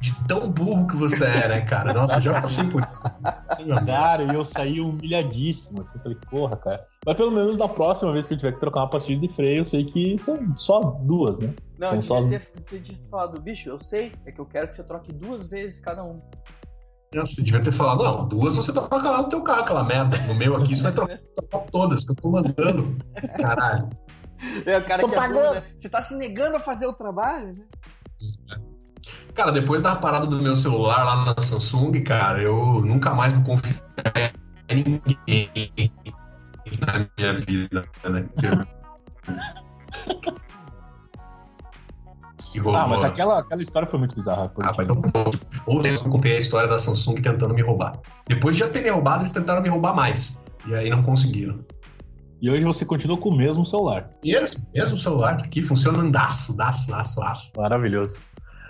[0.00, 1.92] de tão burro que você é, né, cara?
[1.92, 3.02] Nossa, eu já passei por isso.
[3.86, 5.82] Cara, e eu saí humilhadíssimo.
[5.82, 6.86] Assim, falei, porra, cara.
[7.06, 9.58] Mas pelo menos na próxima vez que eu tiver que trocar uma pastilha de freio,
[9.58, 11.54] eu sei que são só duas, né?
[11.78, 14.46] Não, São eu só devia as- ter, ter, falado, bicho, eu sei, é que eu
[14.46, 16.20] quero que você troque duas vezes cada um.
[17.14, 20.16] Nossa, Você devia ter falado, não, duas você troca lá no teu carro, aquela merda.
[20.26, 22.96] No meu aqui, você vai trocar, trocar todas, que eu tô mandando.
[23.36, 23.90] Caralho.
[24.64, 25.54] É o cara Tô que é burro, pagando.
[25.54, 25.62] né?
[25.76, 27.64] Você tá se negando a fazer o trabalho, né?
[29.34, 33.44] Cara, depois da parada do meu celular lá na Samsung, cara, eu nunca mais vou
[33.44, 34.32] confiar
[34.68, 35.92] em ninguém
[36.80, 38.28] na minha vida, né?
[42.74, 44.52] Ah, mas aquela, aquela história foi muito bizarra.
[44.60, 45.38] Ah, um pouco.
[45.66, 48.00] Ou eu contei a história da Samsung tentando me roubar.
[48.28, 50.42] Depois de já ter me roubado, eles tentaram me roubar mais.
[50.66, 51.64] E aí não conseguiram.
[52.42, 54.10] E hoje você continua com o mesmo celular.
[54.24, 57.52] Mesmo, mesmo celular tá aqui, funciona daço, daço, daço, daço.
[57.56, 58.22] Maravilhoso.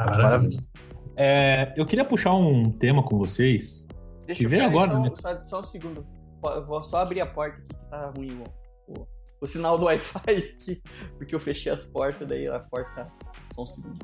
[0.07, 0.69] Maravilhoso.
[1.17, 3.87] É, eu queria puxar um tema com vocês.
[4.27, 5.11] Deixa Que eu peraí, agora, só, né?
[5.15, 6.07] só, só um segundo.
[6.45, 8.43] Eu vou só abrir a porta aqui que tá ruim
[8.89, 9.07] o, o,
[9.41, 10.19] o sinal do Wi-Fi
[10.59, 10.83] aqui.
[11.19, 13.09] Porque eu fechei as portas, daí a porta.
[13.55, 13.99] Só um segundo.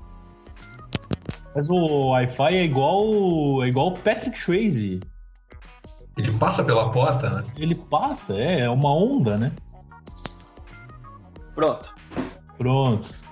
[1.54, 5.00] Mas o Wi-Fi é igual é igual o Patrick Swayze.
[6.18, 7.44] Ele passa pela porta, né?
[7.58, 9.52] Ele passa, é, é uma onda, né?
[11.54, 11.94] Pronto.
[12.58, 13.25] Pronto.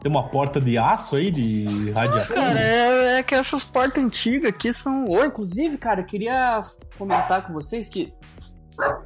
[0.00, 2.34] Tem uma porta de aço aí, de radiação.
[2.34, 5.04] Cara, é, é que essas portas antigas aqui são.
[5.24, 6.64] Inclusive, cara, eu queria
[6.96, 8.12] comentar com vocês que.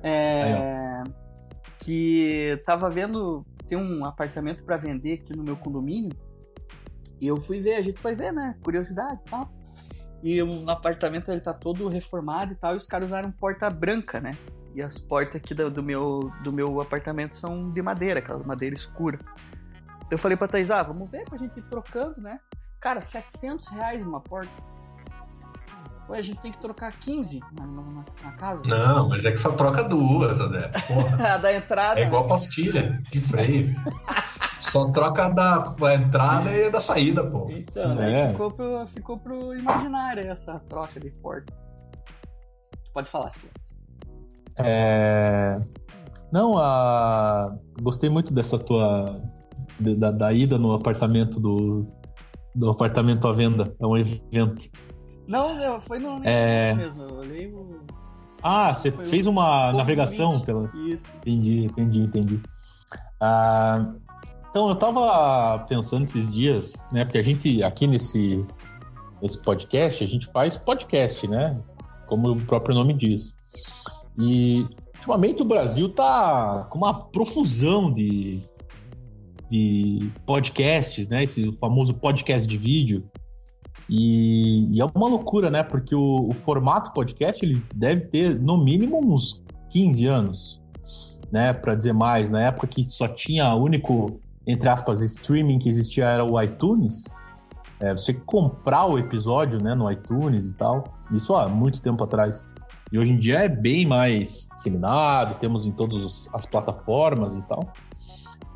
[0.02, 1.02] É.
[1.80, 3.44] que tava vendo.
[3.68, 6.12] Tem um apartamento pra vender aqui no meu condomínio.
[7.20, 8.54] E eu fui ver, a gente foi ver, né?
[8.62, 9.52] Curiosidade e tal.
[10.22, 12.74] E o apartamento ele tá todo reformado e tal.
[12.74, 14.37] E os caras usaram porta branca, né?
[14.74, 18.74] E as portas aqui do, do meu, do meu apartamento são de madeira, aquela madeira
[18.74, 19.18] escura.
[20.11, 22.38] Eu falei pra Thaís, ah, vamos ver pra gente ir trocando, né?
[22.81, 24.53] Cara, 700 reais uma porta.
[26.09, 28.62] Ué, a gente tem que trocar 15 na, na- na casa.
[28.67, 30.69] Não, mas é que só troca duas, Adé.
[30.87, 31.17] Porra.
[31.35, 31.99] A da entrada.
[31.99, 33.75] É igual pastilha de freio.
[34.61, 37.49] Só troca da, da entrada e da saída, pô.
[37.51, 38.31] Então, aí É.
[38.33, 41.53] ficou, pro, ficou pro imaginário essa troca de porta.
[42.93, 43.53] Pode falar, Silas.
[44.59, 45.59] É...
[46.31, 47.55] Não, a...
[47.81, 49.23] gostei muito dessa tua.
[49.78, 51.87] Da, da ida no apartamento do.
[52.54, 53.74] Do apartamento à venda.
[53.80, 54.70] É um evento.
[55.26, 56.74] Não, não, foi no É.
[56.74, 57.02] mesmo.
[57.04, 57.80] Eu olhei o.
[58.42, 60.70] Ah, você Foi fez um uma um navegação pela.
[60.87, 61.06] Isso.
[61.16, 62.40] Entendi, entendi, entendi.
[63.20, 63.94] Ah,
[64.50, 67.04] então, eu tava pensando esses dias, né?
[67.04, 68.46] Porque a gente, aqui nesse,
[69.20, 71.58] nesse podcast, a gente faz podcast, né?
[72.06, 73.34] Como o próprio nome diz.
[74.16, 74.64] E,
[74.96, 78.42] ultimamente, o Brasil tá com uma profusão de,
[79.55, 81.25] de podcasts, né?
[81.25, 83.05] Esse famoso podcast de vídeo.
[83.88, 85.62] E, e é uma loucura, né?
[85.62, 90.61] Porque o, o formato podcast, ele deve ter, no mínimo, uns 15 anos
[91.31, 96.05] né, para dizer mais, na época que só tinha único entre aspas, streaming que existia
[96.05, 97.05] era o iTunes.
[97.81, 100.85] É, você comprar o episódio né, no iTunes e tal.
[101.12, 102.45] Isso há muito tempo atrás.
[102.93, 107.73] E hoje em dia é bem mais disseminado, temos em todas as plataformas e tal.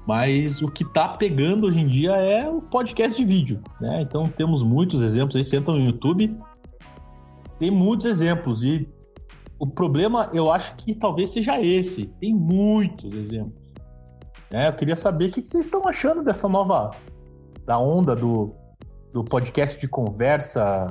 [0.09, 4.01] Mas o que está pegando hoje em dia é o podcast de vídeo, né?
[4.01, 6.35] Então temos muitos exemplos aí, você entra no YouTube,
[7.59, 8.89] tem muitos exemplos e
[9.59, 13.63] o problema eu acho que talvez seja esse, tem muitos exemplos.
[14.51, 16.93] É, eu queria saber o que vocês estão achando dessa nova
[17.67, 18.55] da onda do,
[19.13, 20.87] do podcast de conversa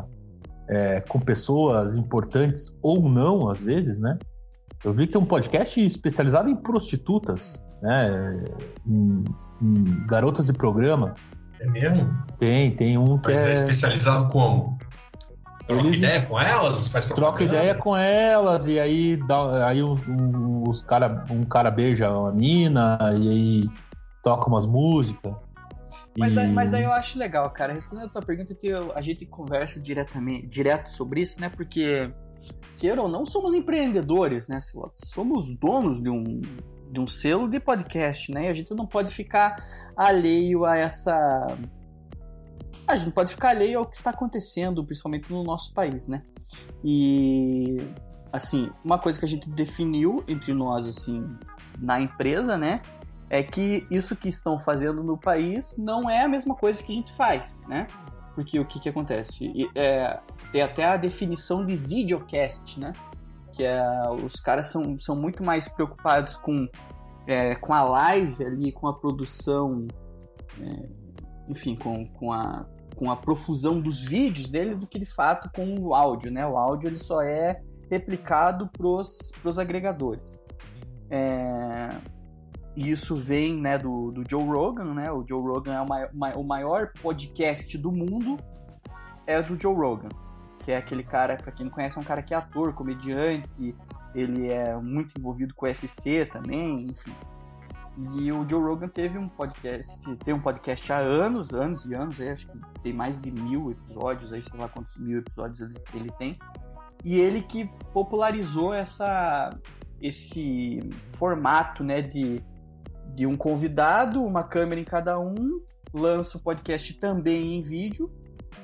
[0.69, 4.15] é, com pessoas importantes ou não, às vezes, né?
[4.87, 8.41] Eu vi que tem um podcast especializado em prostitutas, né?
[8.87, 9.23] Em,
[9.61, 11.13] em garotas de programa.
[11.59, 12.09] É mesmo?
[12.37, 13.49] Tem, tem um que Mas é...
[13.49, 14.77] é especializado como?
[15.67, 16.87] Troca Eles- ideia com elas?
[16.87, 21.69] Faz troca ideia com elas e aí, dá, aí um, um- os cara, um cara
[21.69, 23.69] beija uma mina e aí
[24.23, 25.33] toca umas músicas.
[26.17, 27.73] Mas, E- daí, mas daí eu acho legal, cara.
[27.73, 31.49] Respondendo a tua pergunta, que eu- a gente conversa diretamente, direto sobre isso, né?
[31.49, 32.09] Porque,
[32.77, 34.59] queira ou não, somos empreendedores, né?
[34.95, 36.23] Somos donos de um,
[36.91, 38.45] de um selo de podcast, né?
[38.45, 39.55] E a gente não pode ficar
[39.95, 41.57] alheio a essa.
[42.87, 46.23] A gente não pode ficar alheio ao que está acontecendo, principalmente no nosso país, né?
[46.83, 47.77] E,
[48.31, 51.23] assim, uma coisa que a gente definiu entre nós, assim,
[51.79, 52.81] na empresa, né?
[53.29, 56.95] é que isso que estão fazendo no país não é a mesma coisa que a
[56.95, 57.87] gente faz, né?
[58.33, 59.51] Porque o que que acontece?
[59.75, 60.19] É,
[60.51, 62.93] tem até a definição de videocast, né?
[63.53, 63.81] Que é,
[64.23, 66.67] os caras são, são muito mais preocupados com,
[67.25, 69.87] é, com a live ali, com a produção,
[70.59, 70.89] é,
[71.49, 75.75] enfim, com, com, a, com a profusão dos vídeos dele do que de fato com
[75.79, 76.45] o áudio, né?
[76.45, 80.39] O áudio ele só é replicado pros, pros agregadores.
[81.09, 81.97] É,
[82.75, 85.11] e isso vem né, do, do Joe Rogan, né?
[85.11, 88.37] O Joe Rogan é o mai- ma- o maior podcast do mundo,
[89.25, 90.09] é do Joe Rogan.
[90.67, 93.73] Que é aquele cara, pra quem não conhece, é um cara que é ator, comediante,
[94.13, 97.15] ele é muito envolvido com o UFC também, enfim.
[98.19, 102.19] E o Joe Rogan teve um podcast, tem um podcast há anos, anos e anos,
[102.19, 105.75] aí, acho que tem mais de mil episódios, aí sei lá quantos mil episódios ele,
[105.93, 106.37] ele tem.
[107.01, 109.49] E ele que popularizou essa,
[110.01, 112.43] esse formato, né, de
[113.15, 115.61] de um convidado, uma câmera em cada um,
[115.93, 118.11] lança o podcast também em vídeo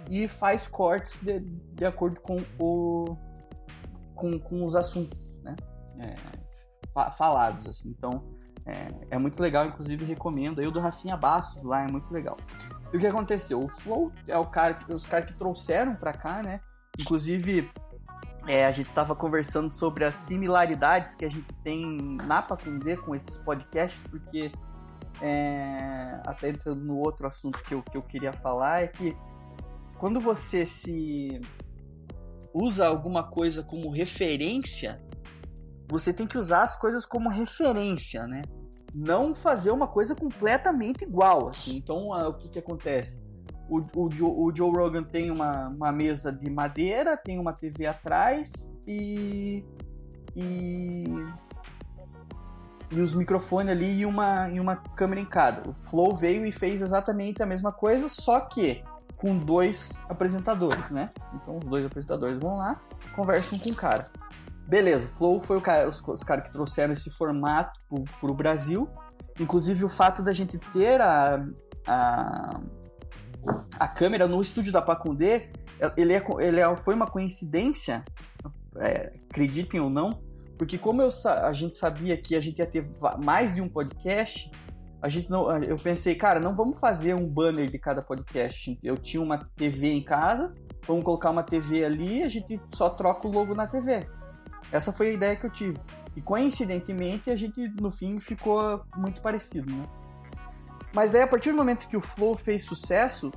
[0.10, 3.18] e faz cortes de, de acordo com, o,
[4.16, 5.56] com, com os assuntos né?
[6.00, 6.16] É,
[6.94, 7.68] fa- falados.
[7.68, 7.90] Assim.
[7.90, 8.24] Então
[8.66, 10.60] é, é muito legal, inclusive recomendo.
[10.60, 12.38] Aí o do Rafinha Bastos lá é muito legal.
[12.92, 13.64] E o que aconteceu?
[13.64, 16.60] O Flow é o cara, os caras que trouxeram pra cá, né?
[17.00, 17.72] Inclusive,
[18.48, 23.16] é, a gente tava conversando sobre as similaridades que a gente tem na Pacundê com
[23.16, 24.52] esses podcasts, porque
[25.22, 29.18] é, até entrando no outro assunto que eu, que eu queria falar, é que
[30.04, 31.40] quando você se
[32.54, 35.02] usa alguma coisa como referência,
[35.90, 38.42] você tem que usar as coisas como referência, né?
[38.94, 41.78] Não fazer uma coisa completamente igual, assim.
[41.78, 43.18] Então, ah, o que que acontece?
[43.70, 47.86] O, o, Joe, o Joe Rogan tem uma, uma mesa de madeira, tem uma TV
[47.86, 48.52] atrás
[48.86, 49.64] e.
[50.36, 51.06] e.
[52.92, 55.70] e os microfones ali e uma, e uma câmera em cada.
[55.70, 58.84] O Flow veio e fez exatamente a mesma coisa, só que
[59.24, 61.10] com dois apresentadores, né?
[61.34, 62.82] Então os dois apresentadores vão lá,
[63.16, 64.12] conversam com o cara.
[64.68, 68.86] Beleza, Flow foi o cara, os, os caras que trouxeram esse formato pro, pro Brasil.
[69.40, 71.42] Inclusive o fato da gente ter a,
[71.88, 72.60] a,
[73.80, 75.50] a câmera no estúdio da Pacundê,
[75.96, 78.04] ele, é, ele é, foi uma coincidência,
[78.76, 80.10] é, acreditem ou não,
[80.58, 81.10] porque como eu,
[81.42, 82.86] a gente sabia que a gente ia ter
[83.20, 84.52] mais de um podcast,
[85.04, 88.80] a gente não, eu pensei, cara, não vamos fazer um banner de cada podcast.
[88.82, 90.56] Eu tinha uma TV em casa,
[90.88, 94.00] vamos colocar uma TV ali, a gente só troca o logo na TV.
[94.72, 95.78] Essa foi a ideia que eu tive.
[96.16, 99.84] E coincidentemente a gente no fim ficou muito parecido, né?
[100.96, 103.30] Mas daí a partir do momento que o Flow fez sucesso,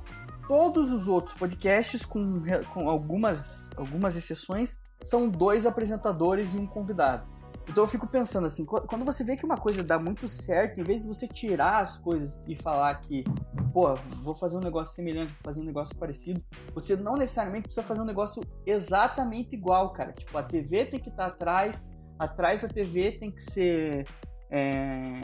[0.46, 2.38] todos os outros podcasts, com,
[2.72, 7.27] com algumas, algumas exceções, são dois apresentadores e um convidado.
[7.69, 10.81] Então eu fico pensando assim, qu- quando você vê que uma coisa dá muito certo,
[10.81, 13.25] em vez de você tirar as coisas e falar que,
[13.73, 16.42] pô, vou fazer um negócio semelhante, vou fazer um negócio parecido,
[16.73, 20.12] você não necessariamente precisa fazer um negócio exatamente igual, cara.
[20.12, 24.06] Tipo, a TV tem que estar atrás, atrás da TV tem que ser
[24.50, 25.21] é,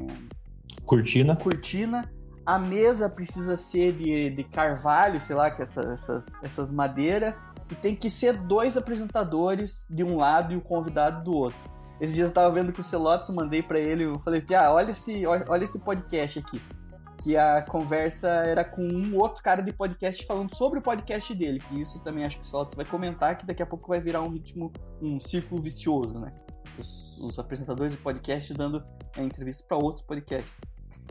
[0.84, 1.36] Cortina.
[1.36, 2.12] cortina,
[2.44, 7.34] a mesa precisa ser de, de carvalho, sei lá, que essa, essas, essas madeiras,
[7.70, 11.58] e tem que ser dois apresentadores de um lado e o convidado do outro.
[12.02, 14.72] Esses dias eu tava vendo que o Celotes, mandei pra ele, eu falei que, ah,
[14.72, 16.60] olha esse, olha, esse podcast aqui.
[17.22, 21.60] que a conversa era com um outro cara de podcast falando sobre o podcast dele.
[21.60, 24.20] Que isso também acho que o Solatz vai comentar, que daqui a pouco vai virar
[24.20, 26.32] um ritmo, um círculo vicioso, né?
[26.76, 28.84] Os, os apresentadores de podcast dando
[29.16, 30.52] é, entrevistas para outros podcasts.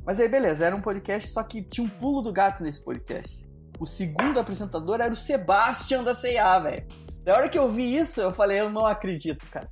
[0.03, 3.47] Mas aí, beleza, era um podcast, só que tinha um pulo do gato nesse podcast.
[3.79, 6.85] O segundo apresentador era o Sebastian da C&A, velho.
[7.23, 9.69] Da hora que eu vi isso, eu falei, eu não acredito, cara.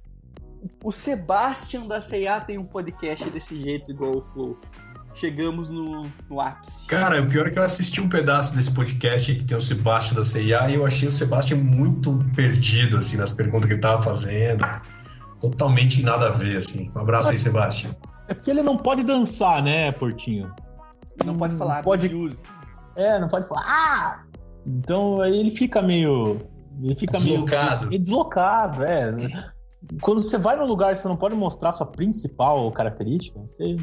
[0.83, 4.57] O Sebastian da C&A tem um podcast desse jeito, igual o Flow.
[5.15, 6.85] Chegamos no, no ápice.
[6.85, 10.15] Cara, o pior é que eu assisti um pedaço desse podcast que tem o Sebastian
[10.17, 14.01] da CIA e eu achei o Sebastian muito perdido, assim, nas perguntas que ele tava
[14.01, 14.63] fazendo.
[15.41, 16.91] Totalmente nada a ver, assim.
[16.95, 17.91] Um abraço aí, Sebastian.
[18.27, 20.53] É porque ele não pode dançar, né, Portinho?
[21.25, 22.37] Não pode falar, pode- use.
[22.95, 23.63] É, não pode falar.
[23.65, 24.23] Ah!
[24.65, 26.37] Então aí ele fica meio.
[26.81, 27.87] Ele fica Deslocado.
[27.87, 28.01] meio.
[28.01, 29.11] Deslocado, é.
[30.01, 33.77] Quando você vai num lugar e você não pode mostrar sua principal característica, você.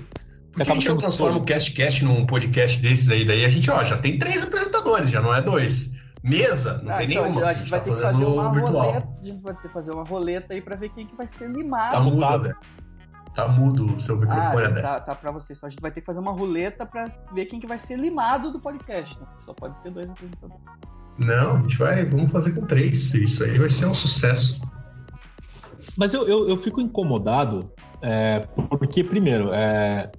[0.53, 3.25] Por que a gente não transforma o CastCast num podcast desses aí?
[3.25, 5.91] Daí a gente, ó, já tem três apresentadores, já não é dois.
[6.23, 7.47] Mesa, não Ah, tem então, nenhuma.
[7.47, 8.87] a gente vai tá ter que fazendo fazer uma virtual.
[8.87, 9.09] roleta.
[9.21, 11.49] A gente vai ter que fazer uma roleta aí pra ver quem que vai ser
[11.51, 11.93] limado.
[11.93, 12.55] Tá mudo, André.
[13.35, 14.83] Tá mudo o seu Ah, microfone, André.
[14.83, 15.55] tá, tá pra você.
[15.55, 17.97] Só a gente vai ter que fazer uma roleta pra ver quem que vai ser
[17.99, 19.19] limado do podcast.
[19.21, 19.27] Né?
[19.45, 20.63] Só pode ter dois apresentadores.
[21.19, 23.13] Não, a gente vai, vamos fazer com três.
[23.15, 24.61] Isso aí vai ser um sucesso.
[25.97, 27.71] Mas eu, eu, eu fico incomodado,
[28.03, 28.41] é,
[28.79, 30.11] porque, primeiro, é,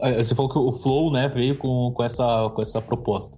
[0.00, 3.36] é, você falou que o Flow né, veio com, com, essa, com essa proposta.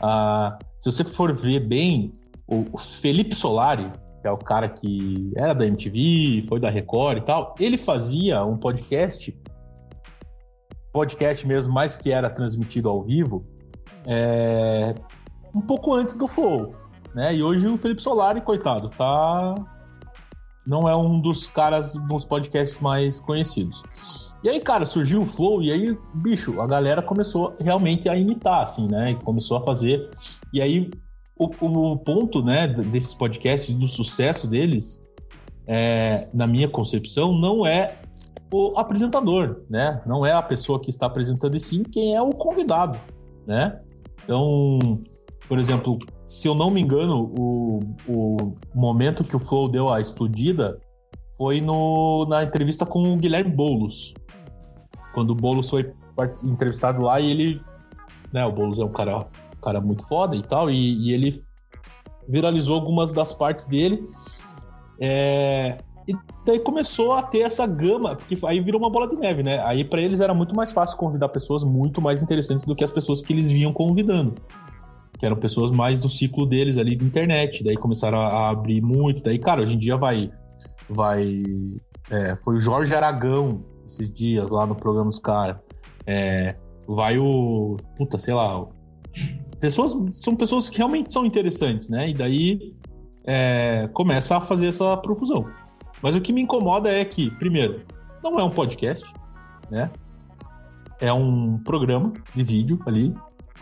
[0.00, 2.12] Ah, se você for ver bem,
[2.46, 3.90] o Felipe Solari,
[4.22, 8.44] que é o cara que era da MTV, foi da Record e tal, ele fazia
[8.44, 9.36] um podcast,
[10.92, 13.44] podcast mesmo, mas que era transmitido ao vivo,
[14.06, 14.94] é,
[15.54, 16.74] um pouco antes do Flow.
[17.14, 17.36] Né?
[17.36, 19.54] E hoje o Felipe Solari, coitado, tá
[20.68, 23.82] não é um dos caras dos podcasts mais conhecidos.
[24.42, 28.62] E aí, cara, surgiu o Flow e aí, bicho, a galera começou realmente a imitar,
[28.62, 29.16] assim, né?
[29.24, 30.08] Começou a fazer.
[30.52, 30.90] E aí,
[31.36, 35.02] o, o ponto, né, desses podcasts, do sucesso deles,
[35.66, 37.98] é, na minha concepção, não é
[38.52, 40.00] o apresentador, né?
[40.06, 42.98] Não é a pessoa que está apresentando, e sim quem é o convidado,
[43.46, 43.80] né?
[44.24, 44.78] Então,
[45.48, 45.98] por exemplo,
[46.28, 50.78] se eu não me engano, o, o momento que o Flow deu a explodida
[51.38, 54.12] foi no, na entrevista com o Guilherme Boulos.
[55.14, 55.90] Quando o Boulos foi
[56.44, 57.62] entrevistado lá e ele.
[58.30, 61.34] Né, o Boulos é um cara, um cara muito foda e tal, e, e ele
[62.28, 64.04] viralizou algumas das partes dele.
[65.00, 66.12] É, e
[66.44, 69.62] daí começou a ter essa gama, porque aí virou uma bola de neve, né?
[69.64, 72.90] Aí para eles era muito mais fácil convidar pessoas muito mais interessantes do que as
[72.90, 74.34] pessoas que eles vinham convidando
[75.18, 77.64] que eram pessoas mais do ciclo deles ali de internet.
[77.64, 79.22] Daí começaram a, abrir muito.
[79.22, 80.30] Daí, cara, hoje em dia vai.
[80.88, 81.42] vai
[82.10, 85.56] é, foi o Jorge Aragão esses dias lá no programa dos caras.
[86.06, 86.54] É,
[86.86, 87.76] vai o.
[87.96, 88.64] Puta, sei lá.
[89.58, 92.08] Pessoas, são pessoas que realmente são interessantes, né?
[92.08, 92.74] E daí
[93.24, 95.46] é, começa a fazer essa profusão.
[96.00, 97.82] Mas o que me incomoda é que, primeiro,
[98.22, 99.12] não é um podcast,
[99.68, 99.90] né?
[101.00, 103.12] É um programa de vídeo ali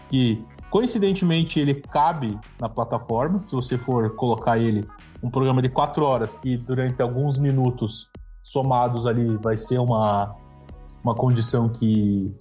[0.08, 3.42] que Coincidentemente, ele cabe na plataforma.
[3.42, 4.84] Se você for colocar ele
[5.22, 8.10] um programa de quatro horas, que durante alguns minutos
[8.42, 10.34] somados ali vai ser uma,
[11.02, 12.32] uma condição que,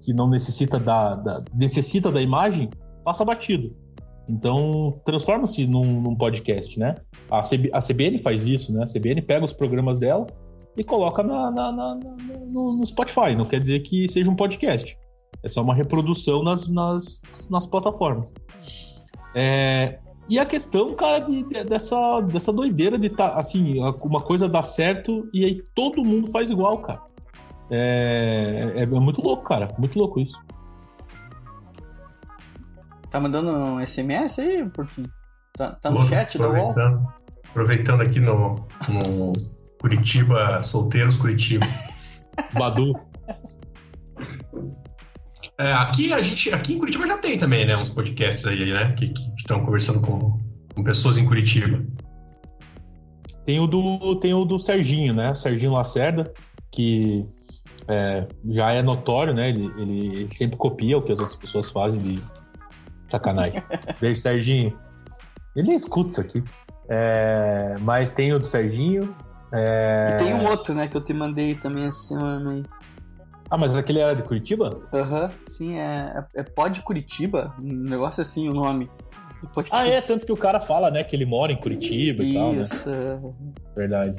[0.00, 2.70] que não necessita da, da- necessita da imagem,
[3.04, 3.74] passa batido.
[4.28, 6.94] Então, transforma-se num, num podcast, né?
[7.30, 8.84] A, CB a CBN faz isso, né?
[8.84, 10.26] A CBN pega os programas dela
[10.76, 11.94] e coloca na, na- na-
[12.46, 13.34] no, no Spotify.
[13.36, 14.96] Não quer dizer que seja um podcast.
[15.44, 17.20] É só uma reprodução nas, nas,
[17.50, 18.32] nas plataformas.
[19.34, 24.48] É, e a questão, cara, de- de- dessa, dessa doideira de tá, assim, uma coisa
[24.48, 27.02] dá certo e aí todo mundo faz igual, cara.
[27.70, 29.68] É, é, é muito louco, cara.
[29.78, 30.40] Muito louco isso.
[33.10, 35.08] Tá mandando um SMS aí, Porquinho?
[35.52, 36.70] Tá, tá no Tô chat da UOL?
[36.70, 37.04] aproveitando,
[37.50, 38.54] aproveitando aqui no,
[38.88, 39.32] no
[39.80, 41.66] Curitiba, Solteiros Curitiba.
[42.54, 42.94] Badu.
[45.58, 48.92] É, aqui a gente, aqui em Curitiba já tem também, né, uns podcasts aí, né,
[48.92, 50.40] que que estão conversando com,
[50.74, 51.84] com pessoas em Curitiba.
[53.46, 55.30] Tem o do, tem o do Serginho, né?
[55.30, 56.32] O Serginho Lacerda,
[56.72, 57.26] que
[57.86, 59.50] é, já é notório, né?
[59.50, 62.22] Ele, ele sempre copia o que as outras pessoas fazem de
[63.06, 63.62] sacanagem.
[64.00, 64.78] Beijo, Serginho.
[65.54, 66.42] Ele escuta isso aqui.
[66.88, 69.14] É, mas tem o do Serginho.
[69.52, 72.62] é- E tem um outro, né, que eu te mandei também essa semana aí.
[73.50, 74.70] Ah, mas aquele era de Curitiba?
[74.92, 78.90] Aham, sim, é, é Pod Curitiba, um negócio assim o nome.
[79.70, 82.52] Ah, é, tanto que o cara fala, né, que ele mora em Curitiba e tal,
[82.52, 82.62] né?
[82.62, 82.90] Isso.
[82.90, 83.18] é.
[83.76, 84.18] Verdade.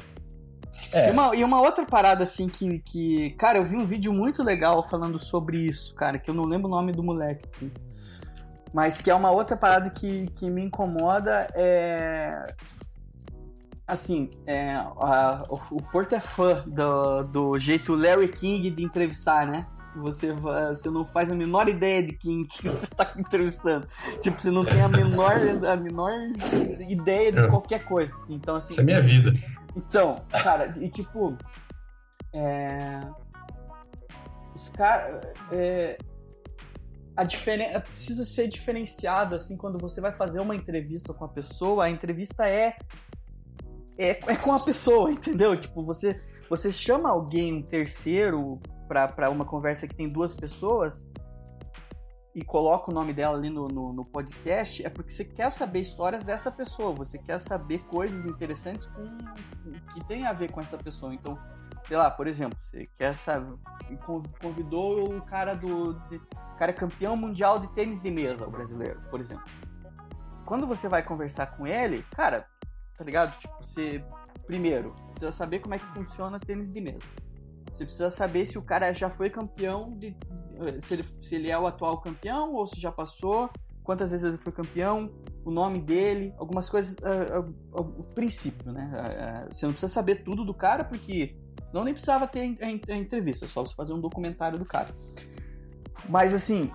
[0.92, 1.10] É.
[1.10, 3.32] E, uma, e uma outra parada, assim, que, que.
[3.32, 6.68] Cara, eu vi um vídeo muito legal falando sobre isso, cara, que eu não lembro
[6.68, 7.72] o nome do moleque, assim.
[8.74, 12.46] Mas que é uma outra parada que, que me incomoda é.
[13.88, 19.68] Assim, é, a, o, Porto é fã do, do jeito Larry King de entrevistar, né?
[19.98, 23.88] Você, você não faz a menor ideia de quem que você está entrevistando.
[24.22, 25.36] Tipo, você não tem a menor,
[25.68, 26.12] a menor
[26.90, 27.48] ideia de é.
[27.48, 28.16] qualquer coisa.
[28.18, 28.34] Assim.
[28.34, 29.34] Então, assim, Isso é minha vida.
[29.76, 31.38] Então, cara, e tipo.
[32.34, 33.00] É...
[34.54, 35.22] Os caras.
[35.52, 35.98] É...
[37.16, 41.86] A diferença precisa ser diferenciado assim quando você vai fazer uma entrevista com a pessoa.
[41.86, 42.76] A entrevista é
[43.98, 45.60] é, é com a pessoa, entendeu?
[45.60, 46.20] Tipo, você
[46.50, 51.08] você chama alguém, um terceiro, para uma conversa que tem duas pessoas
[52.36, 55.80] e coloca o nome dela ali no, no, no, podcast, é porque você quer saber
[55.80, 59.18] histórias dessa pessoa, você quer saber coisas interessantes com,
[59.94, 61.14] que tem a ver com essa pessoa.
[61.14, 61.40] Então,
[61.88, 63.58] sei lá, por exemplo, você quer saber,
[64.42, 66.22] convidou o cara do de,
[66.60, 69.46] cara campeão mundial de tênis de mesa, o brasileiro, por exemplo.
[70.46, 72.46] Quando você vai conversar com ele, cara,
[72.98, 73.38] tá ligado?
[73.40, 74.04] Tipo, você
[74.46, 77.00] primeiro precisa saber como é que funciona tênis de mesa
[77.76, 80.16] você precisa saber se o cara já foi campeão, de,
[80.82, 83.50] se, ele, se ele é o atual campeão ou se já passou,
[83.84, 85.12] quantas vezes ele foi campeão,
[85.44, 89.46] o nome dele, algumas coisas, uh, uh, uh, o princípio, né?
[89.52, 91.36] você não precisa saber tudo do cara, porque
[91.68, 94.88] senão nem precisava ter a, a entrevista, é só você fazer um documentário do cara.
[96.08, 96.72] Mas assim,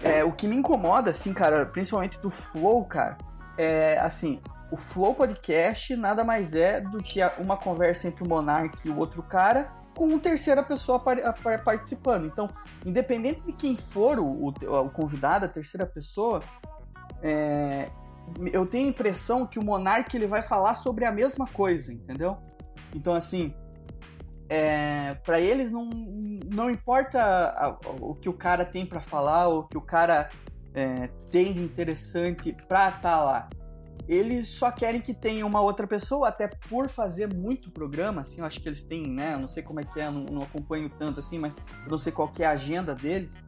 [0.00, 3.16] é, o que me incomoda, assim, cara, principalmente do Flow, cara,
[3.56, 4.38] é assim,
[4.72, 8.96] o Flow Podcast nada mais é do que uma conversa entre o Monark e o
[8.96, 12.24] outro cara com uma terceira pessoa participando.
[12.24, 12.48] Então,
[12.86, 16.42] independente de quem for o, o convidado, a terceira pessoa,
[17.22, 17.90] é,
[18.50, 22.38] eu tenho a impressão que o monarca ele vai falar sobre a mesma coisa, entendeu?
[22.96, 23.54] Então, assim,
[24.48, 25.90] é, para eles não,
[26.46, 29.82] não importa a, a, o que o cara tem para falar, ou o que o
[29.82, 30.30] cara
[30.72, 33.48] é, tem de interessante para estar tá lá
[34.08, 38.44] eles só querem que tenha uma outra pessoa, até por fazer muito programa, assim, eu
[38.44, 40.90] acho que eles têm, né, eu não sei como é que é, não, não acompanho
[40.90, 43.46] tanto assim, mas eu não sei qual é a agenda deles,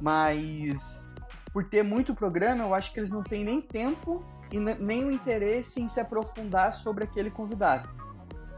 [0.00, 1.06] mas
[1.52, 5.10] por ter muito programa, eu acho que eles não têm nem tempo e nem o
[5.10, 7.88] interesse em se aprofundar sobre aquele convidado.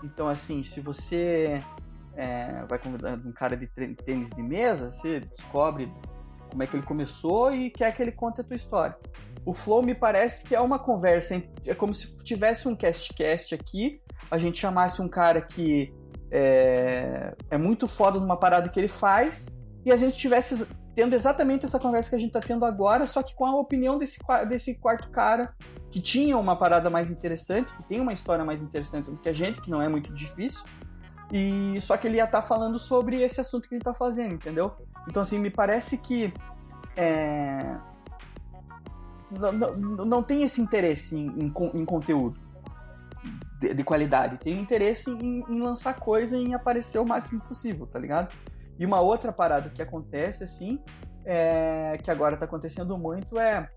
[0.02, 1.62] Então, assim, se você
[2.14, 3.66] é, vai convidar um cara de
[4.04, 5.92] tênis de mesa, você descobre
[6.50, 8.96] como é que ele começou e quer que ele conte a tua história.
[9.49, 13.99] O Flow me parece que é uma conversa, é como se tivesse um cast-cast aqui,
[14.30, 15.90] a gente chamasse um cara que
[16.30, 19.46] é, é muito foda numa parada que ele faz,
[19.86, 23.22] e a gente tivesse tendo exatamente essa conversa que a gente tá tendo agora, só
[23.22, 25.55] que com a opinião desse, desse quarto cara,
[25.90, 29.32] que tinha uma parada mais interessante, que tem uma história mais interessante do que a
[29.32, 30.62] gente, que não é muito difícil,
[31.32, 34.34] e só que ele ia estar tá falando sobre esse assunto que ele tá fazendo,
[34.34, 34.72] entendeu?
[35.09, 36.34] Então, assim, me parece que
[36.94, 37.78] é,
[39.30, 42.40] não, não, não tem esse interesse em, em, em conteúdo
[43.60, 44.38] de, de, qualidade.
[44.38, 48.34] Tem interesse em, em, lançar coisa e em aparecer o máximo possível, tá ligado?
[48.78, 50.78] E uma outra parada que acontece, assim,
[51.24, 53.68] é, que agora tá acontecendo muito, é.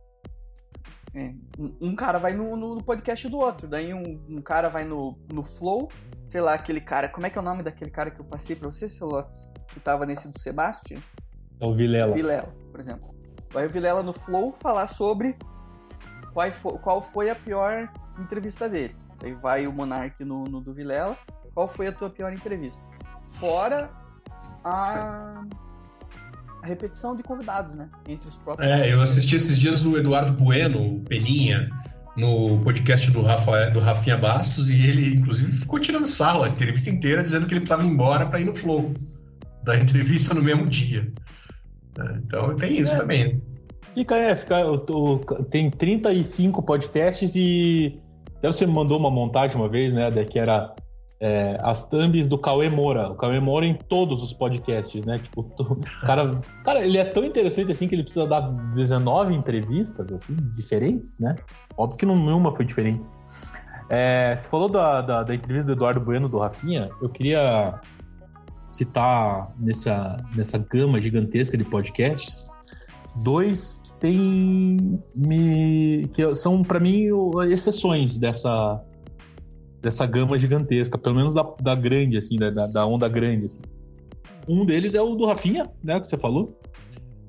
[1.13, 1.33] é
[1.81, 5.43] um cara vai no, no, podcast do outro, daí um, um, cara vai no, no
[5.43, 5.89] Flow,
[6.29, 7.09] sei lá, aquele cara.
[7.09, 9.51] Como é que é o nome daquele cara que eu passei pra você, seu Lotus?
[9.69, 11.01] Que tava nesse do Sebastian?
[11.59, 12.13] É o Vilela.
[12.13, 13.11] Vilela, por exemplo.
[13.53, 15.35] Vai o Vilela no Flow falar sobre
[16.81, 17.89] qual foi, a pior
[18.19, 18.95] entrevista dele.
[19.23, 21.17] Aí vai o Monark no, no do Vilela.
[21.53, 22.81] Qual foi a tua pior entrevista?
[23.29, 23.91] Fora
[24.63, 25.43] a,
[26.63, 27.89] a repetição de convidados, né?
[28.07, 28.69] Entre os próprios.
[28.69, 31.69] É, eu assisti esses dias o Eduardo Bueno, Peninha,
[32.15, 36.89] no podcast do, Rafa, do Rafinha Bastos, e ele, inclusive, ficou tirando sarro a entrevista
[36.89, 38.93] inteira, dizendo que ele precisava ir embora para ir no Flow
[39.63, 41.11] da entrevista no mesmo dia.
[42.01, 42.97] É, então tem isso é.
[42.97, 43.33] também.
[43.33, 43.41] Né?
[43.93, 45.17] Fica, é, fica, eu tô,
[45.49, 47.99] tem 35 podcasts e
[48.37, 50.73] até você me mandou uma montagem uma vez, né, que era
[51.21, 53.11] é, as thumbs do Cauê Moura.
[53.11, 55.19] O Cauê Moura em todos os podcasts, né?
[55.19, 56.31] Tipo, o cara,
[56.63, 58.41] cara, ele é tão interessante assim que ele precisa dar
[58.73, 61.35] 19 entrevistas, assim, diferentes, né?
[61.77, 63.01] Óbvio que nenhuma foi diferente.
[63.87, 67.79] É, você falou da, da, da, entrevista do Eduardo Bueno do Rafinha, eu queria
[68.72, 72.45] citar nessa, nessa gama gigantesca de podcasts
[73.15, 77.07] dois que tem me que são para mim
[77.49, 78.82] exceções dessa
[79.82, 83.61] dessa gama gigantesca, pelo menos da, da grande assim, da, da onda grande assim.
[84.47, 86.59] Um deles é o do Rafinha, né, que você falou.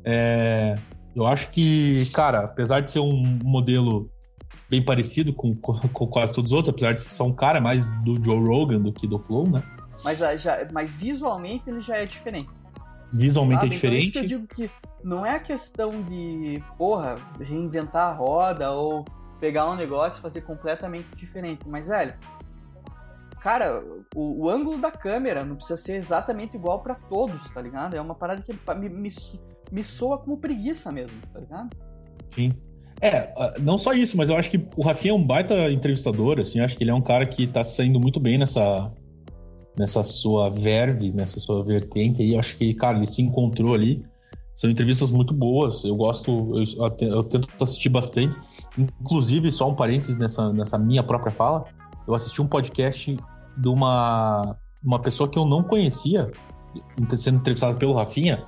[0.05, 0.77] É,
[1.17, 4.11] eu acho que, cara, apesar de ser um modelo
[4.69, 7.59] bem parecido com, com, com, quase todos os outros, apesar de ser só um cara
[7.59, 9.63] mais do Joe Rogan do que do Flow, né?
[10.05, 12.51] Mas, ah, já, mas visualmente ele já é diferente.
[13.13, 13.67] Visualmente sabe?
[13.67, 14.09] é diferente.
[14.09, 14.71] Então, isso que eu digo que
[15.05, 19.05] não é a questão de, porra, reinventar a roda ou
[19.39, 21.69] pegar um negócio e fazer completamente diferente.
[21.69, 22.15] Mas, velho,
[23.41, 23.83] cara,
[24.15, 27.95] o, o, ângulo da câmera não precisa ser exatamente igual para todos, tá ligado?
[27.95, 29.11] É uma parada que me, me,
[29.71, 31.77] me soa como preguiça mesmo, tá ligado?
[32.31, 32.51] Sim.
[33.01, 36.61] É, não só isso, mas eu acho que o Rafinha é um baita entrevistador, assim,
[36.61, 38.93] acho que ele é um cara que tá saindo muito bem nessa,
[39.79, 44.05] nessa sua verve, nessa sua vertente aí, acho que, cara, ele se encontrou ali,
[44.55, 48.37] são entrevistas muito boas, eu gosto, eu, eu tento assistir bastante,
[48.77, 51.65] inclusive, só um parênteses nessa, nessa minha própria fala,
[52.07, 53.17] eu assisti um podcast
[53.57, 56.31] de uma, uma pessoa que eu não conhecia,
[57.17, 58.45] sendo entrevistada pelo Rafinha,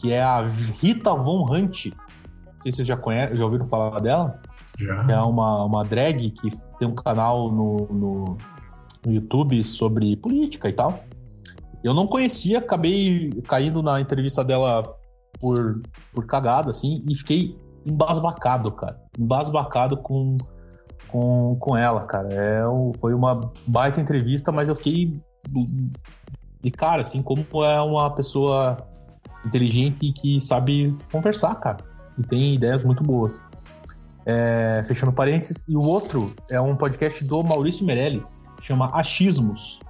[0.00, 1.92] que é a Rita Von Hunt,
[2.62, 4.40] sei se vocês já conhecem, já ouviram falar dela.
[4.78, 5.06] Já.
[5.10, 8.38] É uma, uma drag que tem um canal no, no,
[9.04, 11.04] no YouTube sobre política e tal.
[11.82, 14.82] Eu não conhecia, acabei caindo na entrevista dela
[15.40, 15.82] por,
[16.14, 19.00] por cagada, assim, e fiquei embasbacado, cara.
[19.18, 20.36] Embasbacado com,
[21.08, 22.28] com, com ela, cara.
[22.32, 22.62] É,
[23.00, 25.20] foi uma baita entrevista, mas eu fiquei
[26.60, 28.76] de cara, assim, como é uma pessoa
[29.44, 33.40] inteligente e que sabe conversar, cara e tem ideias muito boas.
[34.24, 35.64] É, fechando parênteses.
[35.68, 39.80] E o outro é um podcast do Maurício Meirelles, chama Achismos,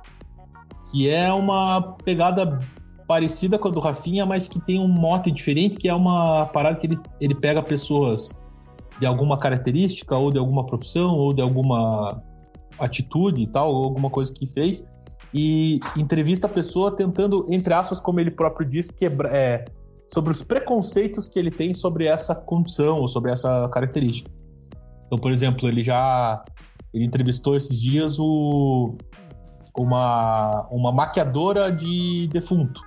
[0.91, 2.61] que é uma pegada
[3.07, 6.79] parecida com a do Rafinha, mas que tem um mote diferente, que é uma parada
[6.79, 8.31] que ele, ele pega pessoas
[8.99, 12.23] de alguma característica, ou de alguma profissão, ou de alguma
[12.79, 14.85] atitude e tal, ou alguma coisa que fez,
[15.35, 19.64] e entrevista a pessoa tentando, entre aspas, como ele próprio diz, quebra, é,
[20.07, 24.31] sobre os preconceitos que ele tem sobre essa condição ou sobre essa característica.
[25.07, 26.45] Então, por exemplo, ele já
[26.93, 28.97] ele entrevistou esses dias o,
[29.78, 32.80] uma, uma maquiadora de defunto.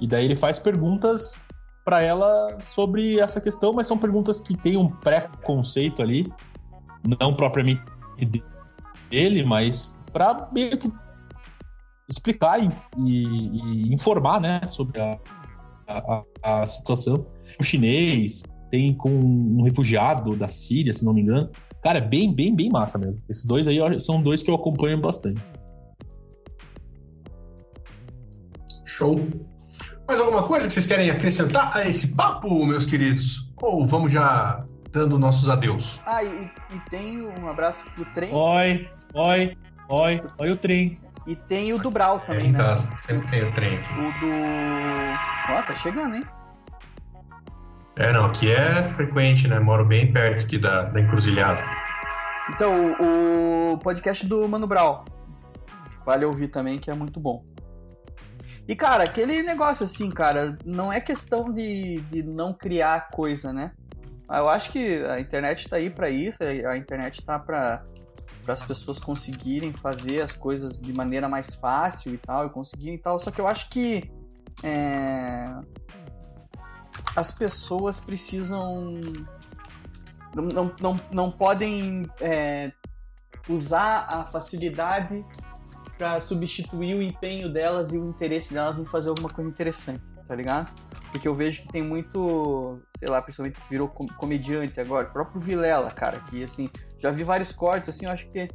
[0.00, 1.40] E daí ele faz perguntas
[1.84, 6.26] para ela sobre essa questão, mas são perguntas que têm um preconceito ali,
[7.20, 7.82] não propriamente
[9.10, 10.90] dele, mas para meio que
[12.08, 15.18] explicar e, e, e, informar, né, sobre a,
[15.86, 17.26] a, a situação.
[17.58, 21.48] O chinês, tem com um refugiado da Síria, se não me engano.
[21.84, 23.22] Cara, é bem, bem, bem massa mesmo.
[23.28, 25.44] Esses dois aí são dois que eu acompanho bastante.
[28.86, 29.28] Show.
[30.08, 33.52] Mais alguma coisa que vocês querem acrescentar a esse papo, meus queridos?
[33.60, 34.58] Ou vamos já
[34.92, 36.00] dando nossos adeus?
[36.06, 38.32] Ah, e, e tem um abraço pro trem.
[38.32, 39.56] Oi, oi,
[39.90, 40.98] oi, oi o trem.
[41.26, 42.58] E tem o do Brau também, é, né?
[42.58, 42.88] Casa.
[43.06, 43.92] Sempre tem o trem aqui.
[43.92, 45.52] O do.
[45.52, 46.22] Ó, tá chegando, hein?
[47.96, 49.60] É, não, aqui é frequente, né?
[49.60, 51.62] Moro bem perto aqui da, da encruzilhada.
[52.48, 55.04] Então, o, podcast do Mano Brau.
[56.04, 57.44] Vale ouvir também, que é muito bom.
[58.66, 63.72] E, cara, aquele negócio assim, cara, não é questão de, de não criar coisa, né?
[64.28, 67.84] Eu acho que a internet tá aí para isso, a internet tá para
[68.48, 72.98] as pessoas conseguirem fazer as coisas de maneira mais fácil e tal, e conseguirem e
[72.98, 73.18] tal.
[73.18, 74.10] Só que eu acho que
[74.62, 75.46] é,
[77.14, 79.00] as pessoas precisam.
[80.34, 82.72] Não, não, não, podem é,
[83.48, 85.24] usar a facilidade
[85.96, 90.34] para substituir o empenho delas e o interesse delas em fazer alguma coisa interessante, tá
[90.34, 90.74] ligado?
[91.12, 95.88] Porque eu vejo que tem muito, sei lá, principalmente virou comediante agora, o próprio Vilela,
[95.88, 98.48] cara, que assim, já vi vários cortes, assim, eu acho que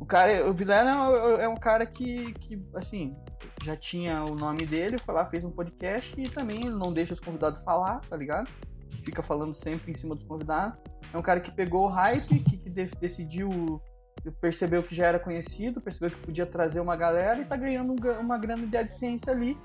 [0.00, 3.14] o cara, o Vilela é, é um cara que, que, assim,
[3.66, 7.20] já tinha o nome dele, foi lá, fez um podcast e também não deixa os
[7.20, 8.50] convidados falar, tá ligado?
[9.04, 10.78] Fica falando sempre em cima dos convidados.
[11.12, 13.80] É um cara que pegou o hype, que, que decidiu
[14.40, 18.36] percebeu que já era conhecido, percebeu que podia trazer uma galera e tá ganhando uma
[18.36, 19.56] grana de AdSense ali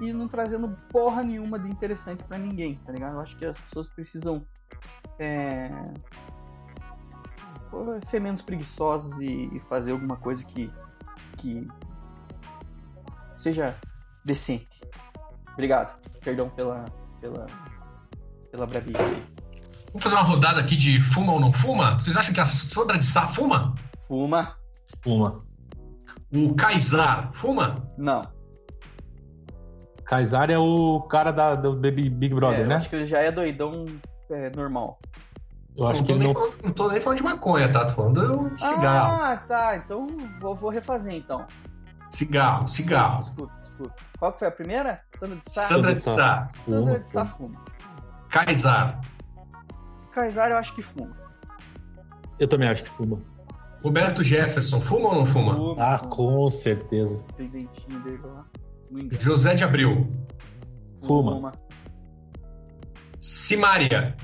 [0.00, 3.14] e não trazendo porra nenhuma de interessante para ninguém, tá ligado?
[3.14, 4.44] Eu acho que as pessoas precisam
[5.18, 5.70] é,
[8.04, 10.70] ser menos preguiçosas e, e, fazer alguma coisa que,
[11.38, 11.66] que
[13.40, 13.76] seja
[14.24, 14.80] decente.
[15.52, 15.98] Obrigado.
[16.22, 16.84] Perdão pela,
[17.20, 17.46] pela,
[18.50, 19.22] pela bravice
[19.92, 21.98] Vamos fazer uma rodada aqui de fuma ou não fuma?
[21.98, 23.74] Vocês acham que a Sandra de Sá fuma?
[24.06, 24.56] Fuma.
[25.02, 25.36] Fuma.
[26.32, 27.74] O Kaysar fuma?
[27.98, 28.22] Não.
[30.04, 32.74] Kaysar é o cara da, do Big, Big Brother, é, né?
[32.76, 33.86] Acho que ele já é doidão
[34.30, 35.00] é, normal.
[35.76, 36.34] Eu acho não que ele não...
[36.34, 37.84] Falando, não tô nem falando de maconha, tá?
[37.86, 39.22] Tô falando de cigarro.
[39.22, 39.76] Ah, tá.
[39.76, 40.06] Então
[40.40, 41.46] vou, vou refazer então.
[42.10, 43.20] Cigarro, cigarro.
[43.20, 43.94] Desculpa, desculpa.
[44.18, 45.02] Qual que foi a primeira?
[45.18, 45.60] Sandra de Sá?
[45.62, 46.48] Sandra de Sá.
[46.66, 47.64] Sandra de Sá fuma.
[48.28, 49.00] Kaysar.
[50.12, 51.16] Kaysar eu acho que fuma.
[52.38, 53.22] Eu também acho que fuma.
[53.82, 55.56] Roberto Jefferson, fuma ou não fuma?
[55.56, 56.10] Fuma, Ah, fuma.
[56.10, 57.22] com certeza.
[57.36, 58.44] Tem dentinho dele lá.
[59.12, 60.10] José de Abril.
[61.06, 61.52] Fuma.
[63.20, 64.16] Simária.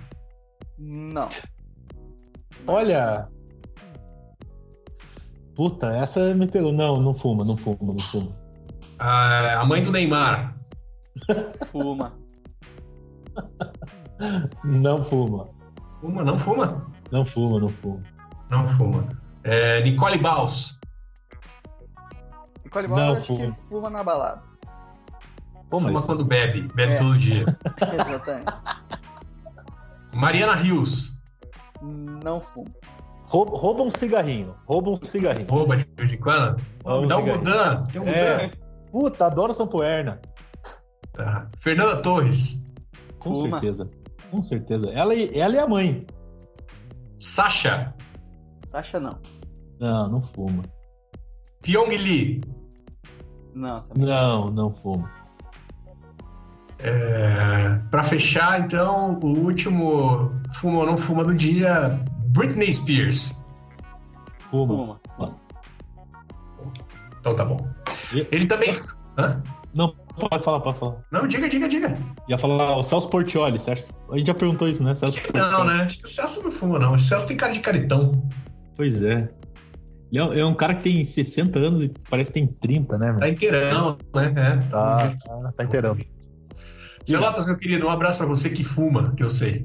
[0.78, 1.28] Não.
[2.66, 3.28] Olha.
[5.56, 6.72] Puta, essa me pegou.
[6.72, 8.30] Não, não fuma, não fuma, não fuma.
[8.98, 10.54] Ah, a mãe do Neymar.
[11.66, 12.12] Fuma.
[14.64, 15.48] Não fuma.
[16.00, 16.86] Fuma, não fuma?
[17.10, 18.02] Não fuma, não fuma.
[18.50, 19.08] Não fuma.
[19.44, 20.78] É, Nicole Baus.
[22.64, 23.46] Nicole Não, Bauer acho fuma.
[23.46, 24.42] que fuma na balada.
[25.70, 26.62] Fuma mas quando bebe.
[26.74, 26.96] Bebe É.
[26.96, 27.44] todo dia.
[27.92, 28.52] Exatamente.
[30.14, 31.12] Mariana Rios.
[32.24, 32.66] Não fuma.
[33.26, 34.54] Rouba, rouba um cigarrinho.
[34.66, 35.46] Rouba um cigarrinho.
[35.50, 36.60] Rouba de vez em quando.
[36.84, 37.24] Rouba Me dá um.
[37.24, 37.86] Godan.
[37.86, 38.46] Tem um É.
[38.46, 38.50] Godan.
[38.90, 40.20] Puta, adoro Sampoerna.
[41.12, 41.48] Tá.
[41.58, 42.64] Fernanda Torres.
[43.18, 43.60] Com Fuma.
[43.60, 43.90] certeza.
[44.30, 44.90] Com certeza.
[44.90, 46.06] Ela e, ela e a mãe.
[47.18, 47.94] Sasha.
[48.68, 49.18] Sasha não.
[49.80, 50.62] Não, não fuma.
[51.62, 52.40] Pyong Lee.
[53.54, 54.06] Não, também.
[54.06, 55.10] Não, não fuma.
[56.78, 61.98] É, pra fechar, então, o último fuma ou não fuma do dia,
[62.28, 63.42] Britney Spears.
[64.50, 65.00] Fuma.
[65.16, 65.36] Fuma.
[67.20, 67.58] Então tá bom.
[68.12, 68.70] Ele também.
[69.18, 69.42] Hã?
[69.74, 70.96] Não, pode falar, pode falar.
[71.10, 71.98] Não, diga, diga, diga.
[72.28, 73.84] Ia falar o Celso Portioli, você acha?
[74.10, 74.94] A gente já perguntou isso, né?
[74.94, 75.50] Celso Portioli.
[75.50, 75.82] Não, né?
[75.82, 76.94] Acho que o Celso não fuma, não.
[76.94, 78.12] O Celso tem cara de caritão.
[78.76, 79.28] Pois é.
[80.12, 83.12] Ele é, um- é cara que tem 60 anos e parece que tem 30, né,
[83.12, 83.28] Tá meu?
[83.28, 84.32] inteirão, né?
[84.36, 84.68] É.
[84.70, 84.96] Tá,
[85.26, 85.96] tá, tá inteirão.
[87.04, 89.64] Celotas, meu querido, um abraço pra você que fuma, que eu sei.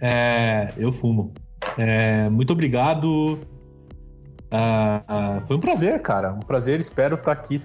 [0.00, 1.32] É, eu fumo.
[1.78, 3.38] É, muito obrigado.
[4.50, 6.32] Ah, ah, foi um prazer, cara.
[6.32, 6.78] Um prazer.
[6.78, 7.56] Espero estar aqui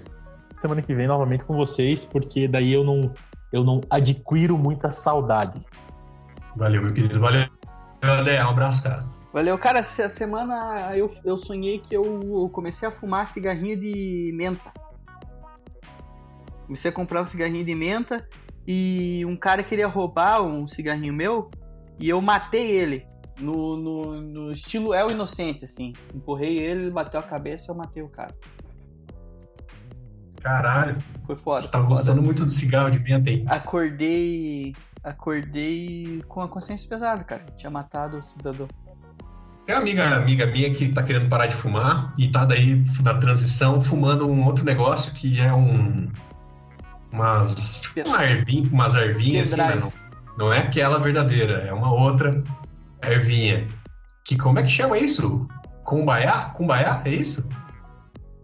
[0.62, 3.12] semana que vem novamente com vocês, porque daí eu não,
[3.52, 5.60] eu não adquiro muita saudade.
[6.56, 7.18] Valeu, meu querido.
[7.18, 7.46] Valeu.
[8.02, 9.04] André, um abraço, cara.
[9.32, 9.80] Valeu, cara.
[9.80, 14.72] Essa semana eu, eu sonhei que eu comecei a fumar cigarrinho de menta.
[16.66, 18.24] Comecei a comprar um cigarrinho de menta
[18.66, 21.50] e um cara queria roubar um cigarrinho meu
[21.98, 23.11] e eu matei ele.
[23.42, 25.92] No, no, no estilo El Inocente, assim.
[26.14, 28.34] Empurrei ele, ele bateu a cabeça e eu matei o cara.
[30.42, 31.60] Caralho, Foi foda.
[31.62, 31.88] você tá foda.
[31.90, 33.44] gostando muito do cigarro de menta, hein?
[33.48, 34.74] Acordei.
[35.04, 37.44] Acordei com a consciência pesada, cara.
[37.56, 38.66] Tinha matado o cidadão.
[39.64, 43.14] Tem uma amiga, amiga minha que tá querendo parar de fumar e tá daí na
[43.14, 46.08] transição fumando um outro negócio que é um.
[47.12, 47.80] Umas.
[47.80, 49.74] Tipo uma ervinha, umas ervinhas assim, né?
[49.76, 49.92] Não,
[50.36, 52.42] não é aquela verdadeira, é uma outra
[53.10, 53.68] ervinha.
[54.24, 55.46] Que como é que chama isso?
[55.84, 56.50] Cumbaiá?
[56.54, 57.02] Cumbaiá?
[57.04, 57.48] É isso?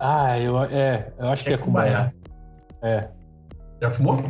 [0.01, 2.13] Ah, eu, é, eu acho que É é Kumbaya.
[2.81, 3.01] Cumbaiá.
[3.01, 3.11] É.
[3.83, 4.23] Já fumou?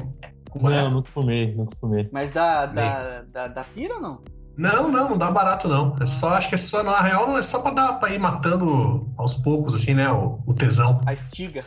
[0.50, 0.82] Cumbaiá?
[0.82, 2.08] Não, nunca fumei, nunca fumei.
[2.12, 4.22] Mas da, da, da, da pira ou não?
[4.56, 5.94] Não, não, não dá barato não.
[6.00, 8.18] É só, acho que é só, na real, não é só pra dar pra ir
[8.18, 10.10] matando aos poucos, assim, né?
[10.10, 11.00] O, o tesão.
[11.06, 11.64] A estiga.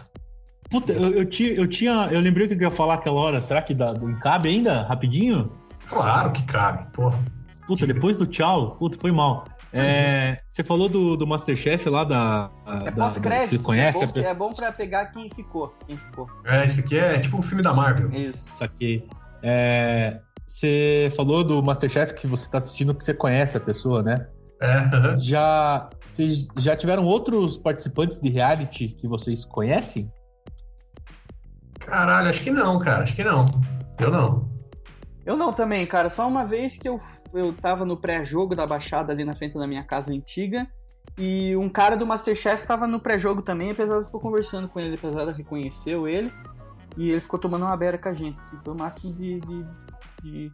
[0.69, 2.09] Puta, eu, eu, tinha, eu tinha.
[2.11, 3.39] Eu lembrei o que eu ia falar aquela hora.
[3.39, 4.83] Será que dá, cabe ainda?
[4.83, 5.51] Rapidinho?
[5.87, 7.13] Claro que cabe, pô.
[7.67, 9.43] Puta, depois do tchau, puta, foi mal.
[9.73, 12.49] É, você falou do, do Masterchef lá da.
[12.83, 13.49] É da- pós-crédito.
[13.51, 14.31] Você conhece é a bom, pessoa?
[14.31, 15.73] é bom pra pegar quem ficou.
[15.87, 16.27] Quem ficou.
[16.45, 18.11] É, isso aqui é tipo um filme da Marvel.
[18.11, 18.47] Isso.
[18.53, 19.07] Saquei.
[19.41, 24.27] É, você falou do Masterchef que você tá assistindo porque você conhece a pessoa, né?
[24.61, 25.17] É.
[25.19, 30.11] Já, vocês já tiveram outros participantes de reality que vocês conhecem?
[31.79, 33.03] Caralho, acho que não, cara.
[33.03, 33.45] Acho que não.
[33.99, 34.50] Eu não.
[35.25, 36.09] Eu não também, cara.
[36.09, 36.99] Só uma vez que eu,
[37.33, 40.67] eu tava no pré-jogo da Baixada ali na frente da minha casa antiga.
[41.17, 44.95] E um cara do Masterchef tava no pré-jogo também, apesar de eu conversando com ele,
[44.95, 46.31] apesar de reconheceu ele.
[46.97, 48.39] E ele ficou tomando uma beira com a gente.
[48.39, 49.65] assim, foi o máximo de, de,
[50.23, 50.51] de,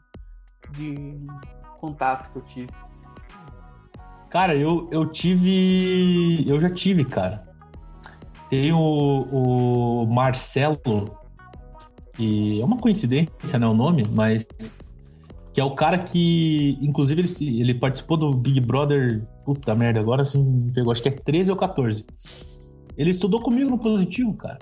[0.72, 1.28] de
[1.80, 2.68] contato que eu tive.
[4.30, 6.46] Cara, eu, eu tive.
[6.48, 7.48] Eu já tive, cara.
[8.50, 10.78] Tem o, o Marcelo,
[12.18, 13.66] que é uma coincidência, né?
[13.68, 14.46] O nome, mas.
[15.54, 16.78] Que é o cara que.
[16.82, 19.24] Inclusive, ele, ele participou do Big Brother.
[19.46, 20.92] Puta merda, agora sim me pegou.
[20.92, 22.06] Acho que é 13 ou 14.
[22.98, 24.58] Ele estudou comigo no positivo, cara.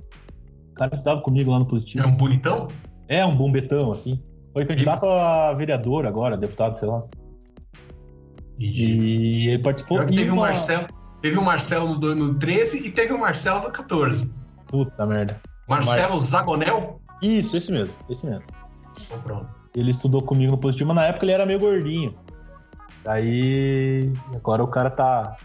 [0.71, 2.07] O cara estudava comigo lá no É positivo.
[2.07, 2.67] um bonitão?
[3.07, 4.21] É um bombetão, assim.
[4.53, 7.03] Foi candidato a vereador agora, deputado, sei lá.
[8.59, 10.87] E ele participou e teve um uma- Marcelo.
[11.21, 14.31] Teve um Marcelo no, do- no 13 e teve um Marcelo no 14.
[14.67, 15.41] Puta merda.
[15.67, 17.01] Marcelo Zagonel?
[17.25, 18.43] Isso, esse mesmo, esse mesmo.
[19.05, 19.49] Então, pronto.
[19.75, 22.15] Ele estudou comigo no positivo, mas na época ele era meio gordinho.
[23.03, 24.13] Daí.
[24.33, 25.35] Agora o cara tá.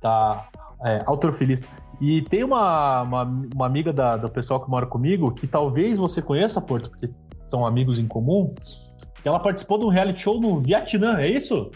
[0.00, 0.48] Tá.
[0.84, 1.68] É, autorofilista.
[2.00, 3.22] E tem uma, uma,
[3.54, 7.08] uma amiga da, do pessoal que mora comigo, que talvez você conheça, Porto, porque
[7.46, 8.50] são amigos em comum,
[9.22, 11.70] que ela participou de um reality show no Vietnã, é isso?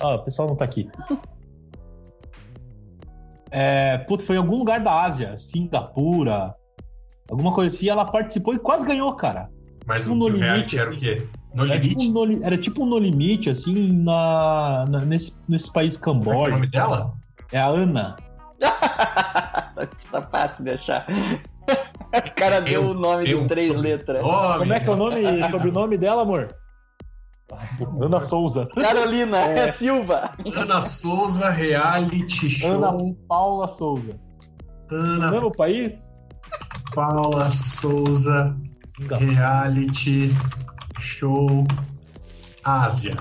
[0.00, 0.88] Ah, o pessoal não tá aqui.
[3.50, 6.54] É, putz, foi em algum lugar da Ásia, Singapura,
[7.30, 7.88] alguma coisa assim.
[7.88, 9.48] Ela participou e quase ganhou, cara.
[9.86, 11.00] Mas Tipo o, no o limite, era o assim.
[11.00, 11.26] quê?
[11.54, 12.10] No Era tipo, limite?
[12.10, 16.24] um no, era tipo um no limite, assim, na, na- nesse, nesse país Como é
[16.24, 16.50] que é o Camboja.
[16.54, 17.12] nome dela?
[17.52, 18.16] É a Ana.
[20.10, 21.06] tá fácil de achar.
[22.12, 24.20] O cara deu Eu o nome tenho de três letras.
[24.22, 26.48] Como é que é o nome, sobrenome dela, amor?
[28.00, 28.66] Ana Souza.
[28.74, 29.72] Carolina É.
[29.72, 30.32] Silva.
[30.54, 32.74] Ana Souza Reality Show.
[32.84, 32.92] Ana
[33.26, 34.20] Paula Souza.
[34.90, 36.08] Ana Mesmo país?
[36.98, 38.56] Paula Souza.
[39.08, 40.32] Reality
[40.98, 41.46] Show
[42.64, 43.14] Ásia.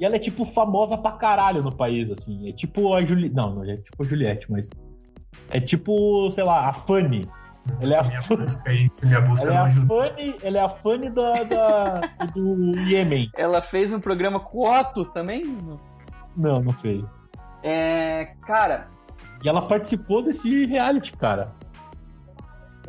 [0.00, 2.48] E ela é, tipo, famosa pra caralho no país, assim.
[2.48, 3.34] É tipo a Juliette.
[3.34, 4.70] Não, não é tipo a Juliette, mas.
[5.50, 7.26] É tipo, sei lá, a Fanny.
[7.78, 8.46] Ela é a Fanny.
[9.42, 9.68] Ela é a.
[9.70, 12.00] Fanny, ela é a Fanny da, da-
[12.34, 13.30] do Iêmen.
[13.36, 15.58] Ela fez um programa com o Otto também.
[16.34, 17.04] Não, não fez.
[17.62, 18.88] É, cara,
[19.44, 21.52] E ela participou desse reality, cara.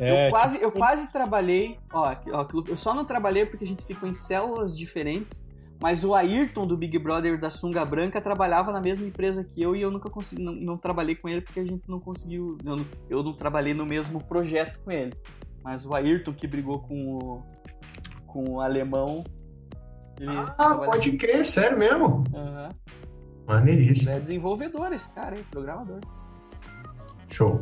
[0.02, 1.78] É, eu, quase, eu quase trabalhei.
[1.92, 5.42] Ó, ó, eu só não trabalhei porque a gente ficou em células diferentes.
[5.82, 9.74] Mas o Ayrton do Big Brother da Sunga Branca trabalhava na mesma empresa que eu
[9.74, 12.56] e eu nunca consegui, não, não trabalhei com ele porque a gente não conseguiu.
[12.64, 15.12] Eu não, eu não trabalhei no mesmo projeto com ele.
[15.64, 17.42] Mas o Ayrton que brigou com o,
[18.26, 19.24] com o alemão.
[20.20, 22.22] Ele Ah, pode crer, sério mesmo.
[22.32, 22.68] Aham.
[23.46, 24.10] Maneiríssimo.
[24.10, 25.98] Ele é desenvolvedor, esse cara aí, programador.
[27.28, 27.58] Show.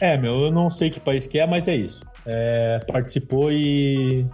[0.00, 2.04] É, meu, eu não sei que país que é, mas é isso.
[2.24, 4.26] É, participou e.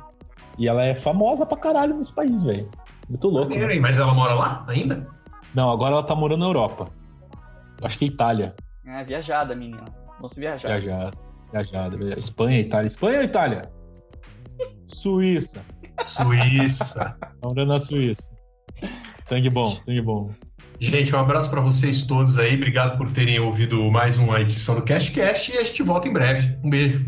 [0.59, 2.69] E ela é famosa pra caralho nesse país, velho.
[3.09, 3.51] Muito louco.
[3.51, 3.81] Maneiro, né?
[3.81, 5.07] Mas ela mora lá ainda?
[5.55, 6.89] Não, agora ela tá morando na Europa.
[7.83, 8.55] Acho que é Itália.
[8.85, 9.85] É, viajada, menina.
[10.17, 10.69] Vamos viajar.
[10.69, 11.11] Viajada.
[11.51, 11.97] Viajada.
[11.97, 12.19] viajada.
[12.19, 12.87] Espanha, Itália.
[12.87, 13.63] Espanha ou Itália?
[14.87, 15.65] Suíça.
[16.03, 17.17] Suíça.
[17.21, 18.33] Tá morando na Suíça.
[19.27, 20.31] Sangue bom, sangue bom.
[20.83, 22.57] Gente, um abraço pra vocês todos aí.
[22.57, 26.57] Obrigado por terem ouvido mais uma edição do CastCast e a gente volta em breve.
[26.61, 27.07] Um beijo.